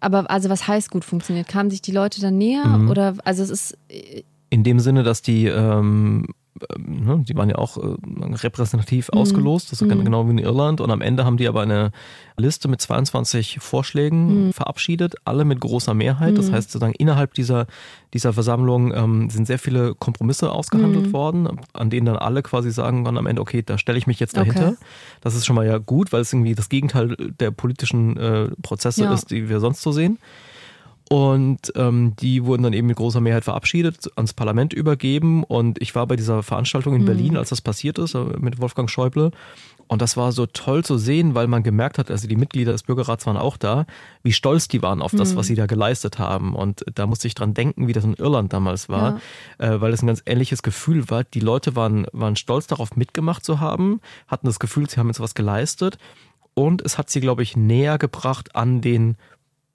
[0.00, 1.48] Aber also was heißt gut funktioniert?
[1.48, 2.64] Kamen sich die Leute dann näher?
[2.64, 2.88] Mhm.
[2.88, 3.78] Oder also es ist.
[3.88, 6.28] Äh, in dem Sinne, dass die ähm,
[6.78, 7.94] ne, die waren ja auch äh,
[8.34, 9.18] repräsentativ mhm.
[9.18, 10.04] ausgelost, das ist mhm.
[10.04, 10.80] genau wie in Irland.
[10.80, 11.90] Und am Ende haben die aber eine
[12.36, 14.52] Liste mit 22 Vorschlägen mhm.
[14.52, 16.36] verabschiedet, alle mit großer Mehrheit.
[16.36, 16.54] Das mhm.
[16.54, 17.66] heißt, sozusagen innerhalb dieser,
[18.14, 21.12] dieser Versammlung ähm, sind sehr viele Kompromisse ausgehandelt mhm.
[21.12, 24.20] worden, an denen dann alle quasi sagen dann am Ende, okay, da stelle ich mich
[24.20, 24.68] jetzt dahinter.
[24.68, 24.76] Okay.
[25.20, 29.04] Das ist schon mal ja gut, weil es irgendwie das Gegenteil der politischen äh, Prozesse
[29.04, 29.14] ja.
[29.14, 30.18] ist, die wir sonst so sehen.
[31.08, 35.44] Und ähm, die wurden dann eben mit großer Mehrheit verabschiedet, ans Parlament übergeben.
[35.44, 37.06] Und ich war bei dieser Veranstaltung in mhm.
[37.06, 39.30] Berlin, als das passiert ist, äh, mit Wolfgang Schäuble.
[39.88, 42.84] Und das war so toll zu sehen, weil man gemerkt hat, also die Mitglieder des
[42.84, 43.84] Bürgerrats waren auch da,
[44.22, 45.36] wie stolz die waren auf das, mhm.
[45.36, 46.54] was sie da geleistet haben.
[46.54, 49.20] Und da musste ich dran denken, wie das in Irland damals war,
[49.58, 49.74] ja.
[49.74, 51.24] äh, weil es ein ganz ähnliches Gefühl war.
[51.24, 55.20] Die Leute waren, waren stolz darauf, mitgemacht zu haben, hatten das Gefühl, sie haben jetzt
[55.20, 55.98] was geleistet.
[56.54, 59.16] Und es hat sie, glaube ich, näher gebracht an den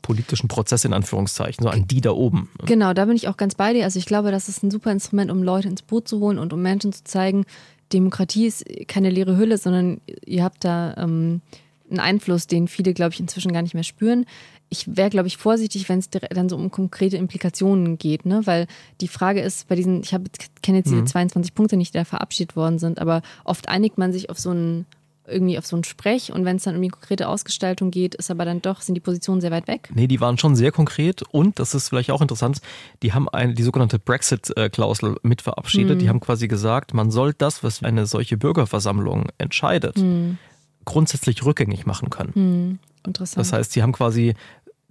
[0.01, 2.49] politischen Prozess in Anführungszeichen, so an die da oben.
[2.65, 3.83] Genau, da bin ich auch ganz bei dir.
[3.83, 6.53] Also ich glaube, das ist ein super Instrument, um Leute ins Boot zu holen und
[6.53, 7.45] um Menschen zu zeigen,
[7.93, 11.41] Demokratie ist keine leere Hülle, sondern ihr habt da ähm,
[11.89, 14.25] einen Einfluss, den viele, glaube ich, inzwischen gar nicht mehr spüren.
[14.69, 18.41] Ich wäre, glaube ich, vorsichtig, wenn es dann so um konkrete Implikationen geht, ne?
[18.45, 18.67] Weil
[18.99, 21.07] die Frage ist, bei diesen, ich kenne jetzt diese mhm.
[21.07, 24.49] 22 Punkte nicht, die da verabschiedet worden sind, aber oft einigt man sich auf so
[24.49, 24.85] einen
[25.28, 28.32] irgendwie auf so ein Sprech und wenn es dann um die konkrete Ausgestaltung geht, ist
[28.32, 29.89] aber dann doch, sind die Positionen sehr weit weg?
[29.93, 32.59] Nee, die waren schon sehr konkret und das ist vielleicht auch interessant,
[33.03, 35.95] die haben eine, die sogenannte Brexit-Klausel mit verabschiedet.
[35.95, 35.99] Mhm.
[35.99, 40.38] Die haben quasi gesagt, man soll das, was eine solche Bürgerversammlung entscheidet, mhm.
[40.86, 42.32] grundsätzlich rückgängig machen können.
[42.36, 42.80] Mhm.
[43.05, 43.39] Interessant.
[43.39, 44.34] Das heißt, sie haben quasi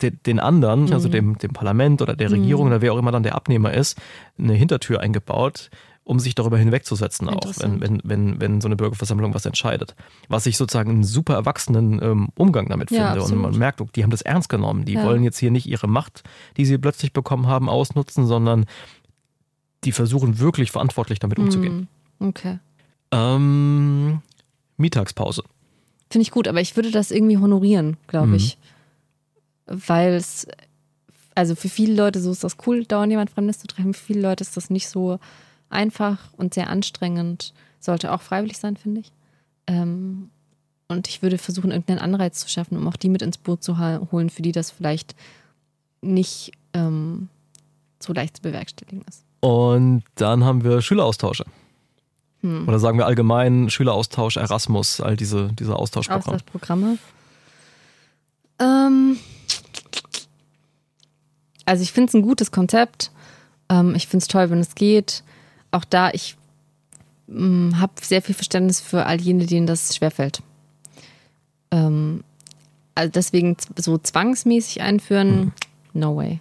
[0.01, 1.12] den anderen, also mhm.
[1.12, 2.72] dem, dem Parlament oder der Regierung mhm.
[2.72, 3.99] oder wer auch immer dann der Abnehmer ist,
[4.39, 5.70] eine Hintertür eingebaut,
[6.07, 9.96] um sich darüber hinwegzusetzen, auch wenn, wenn, wenn, wenn so eine Bürgerversammlung was entscheidet.
[10.28, 13.22] Was ich sozusagen einen super erwachsenen ähm, Umgang damit ja, finde.
[13.22, 13.44] Absolut.
[13.44, 14.84] Und man merkt, die haben das ernst genommen.
[14.84, 15.04] Die ja.
[15.04, 16.22] wollen jetzt hier nicht ihre Macht,
[16.57, 18.66] die sie plötzlich bekommen haben, ausnutzen, sondern
[19.82, 21.88] die versuchen wirklich verantwortlich damit umzugehen.
[22.20, 22.59] Hm, okay.
[23.11, 24.20] Ähm,
[24.76, 25.42] Mittagspause.
[26.09, 28.34] Finde ich gut, aber ich würde das irgendwie honorieren, glaube mhm.
[28.34, 28.59] ich.
[29.66, 30.46] Weil es,
[31.34, 33.92] also für viele Leute, so ist das cool, dauernd jemand Fremdes zu treffen.
[33.92, 35.18] Für viele Leute ist das nicht so
[35.71, 37.53] einfach und sehr anstrengend.
[37.81, 39.12] Sollte auch freiwillig sein, finde ich.
[39.67, 40.31] Ähm,
[40.89, 43.79] Und ich würde versuchen, irgendeinen Anreiz zu schaffen, um auch die mit ins Boot zu
[43.79, 45.17] holen, für die das vielleicht
[46.01, 47.29] nicht ähm,
[47.99, 49.25] so leicht zu bewerkstelligen ist.
[49.41, 51.45] Und dann haben wir Schüleraustausche.
[52.43, 52.69] Hm.
[52.69, 56.37] Oder sagen wir allgemein Schüleraustausch, Erasmus, all diese, diese Austauschprogramme.
[56.37, 56.99] Austauschprogramme.
[58.61, 59.19] Ähm,
[61.64, 63.11] also ich finde es ein gutes Konzept.
[63.69, 65.25] Ähm, ich finde es toll, wenn es geht.
[65.71, 66.37] Auch da, ich
[67.27, 70.43] mm, habe sehr viel Verständnis für all jene, denen das schwerfällt.
[71.71, 72.25] Ähm,
[72.95, 75.53] also deswegen so zwangsmäßig einführen, hm.
[75.93, 76.41] no way.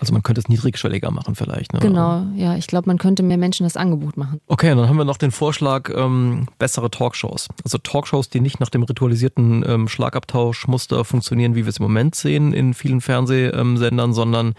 [0.00, 1.72] Also man könnte es niedrigschwelliger machen vielleicht.
[1.72, 1.80] Ne?
[1.80, 2.56] Genau, ja.
[2.56, 4.40] Ich glaube, man könnte mehr Menschen das Angebot machen.
[4.46, 7.48] Okay, dann haben wir noch den Vorschlag, ähm, bessere Talkshows.
[7.64, 12.14] Also Talkshows, die nicht nach dem ritualisierten ähm, Schlagabtauschmuster funktionieren, wie wir es im Moment
[12.14, 14.54] sehen in vielen Fernsehsendern, sondern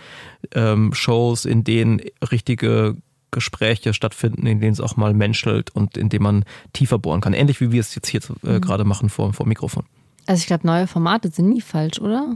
[0.54, 2.02] ähm, Shows, in denen
[2.32, 2.96] richtige
[3.32, 7.34] Gespräche stattfinden, in denen es auch mal menschelt und in denen man tiefer bohren kann.
[7.34, 8.62] Ähnlich wie wir es jetzt hier äh, mhm.
[8.62, 9.84] gerade machen vor, vor Mikrofon.
[10.26, 12.36] Also ich glaube, neue Formate sind nie falsch, oder?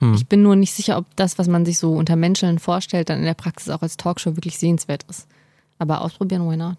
[0.00, 0.14] Hm.
[0.14, 3.18] Ich bin nur nicht sicher, ob das, was man sich so unter Menschen vorstellt, dann
[3.18, 5.28] in der Praxis auch als Talkshow wirklich sehenswert ist.
[5.78, 6.78] Aber ausprobieren, why not?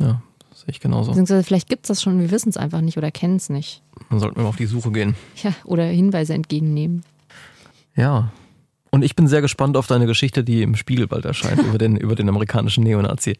[0.00, 1.12] Ja, sehe ich genauso.
[1.12, 3.82] Beziehungsweise vielleicht gibt es das schon, wir wissen es einfach nicht oder kennen es nicht.
[4.10, 5.14] Dann sollten wir mal auf die Suche gehen.
[5.42, 7.04] Ja, oder Hinweise entgegennehmen.
[7.96, 8.32] Ja.
[8.94, 11.96] Und ich bin sehr gespannt auf deine Geschichte, die im Spiegel bald erscheint, über den,
[11.96, 13.38] über den amerikanischen Neonazi.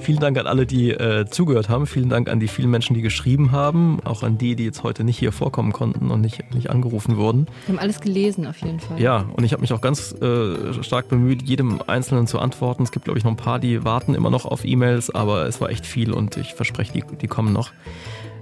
[0.00, 1.86] Vielen Dank an alle, die äh, zugehört haben.
[1.86, 4.00] Vielen Dank an die vielen Menschen, die geschrieben haben.
[4.04, 7.46] Auch an die, die jetzt heute nicht hier vorkommen konnten und nicht, nicht angerufen wurden.
[7.64, 9.00] Wir haben alles gelesen, auf jeden Fall.
[9.00, 12.82] Ja, und ich habe mich auch ganz äh, stark bemüht, jedem Einzelnen zu antworten.
[12.82, 15.58] Es gibt, glaube ich, noch ein paar, die warten immer noch auf E-Mails, aber es
[15.62, 17.70] war echt viel und ich verspreche, die, die kommen noch.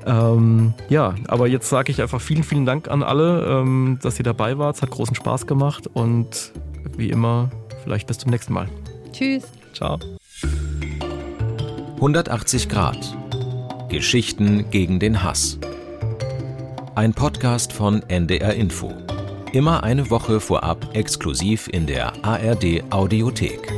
[0.07, 4.25] Ähm, ja, aber jetzt sage ich einfach vielen, vielen Dank an alle, ähm, dass ihr
[4.25, 4.77] dabei wart.
[4.77, 6.53] Es hat großen Spaß gemacht und
[6.97, 7.51] wie immer,
[7.85, 8.69] vielleicht bis zum nächsten Mal.
[9.13, 9.45] Tschüss.
[9.73, 9.99] Ciao.
[11.97, 13.17] 180 Grad.
[13.89, 15.59] Geschichten gegen den Hass.
[16.95, 18.93] Ein Podcast von NDR Info.
[19.53, 23.71] Immer eine Woche vorab exklusiv in der ARD Audiothek.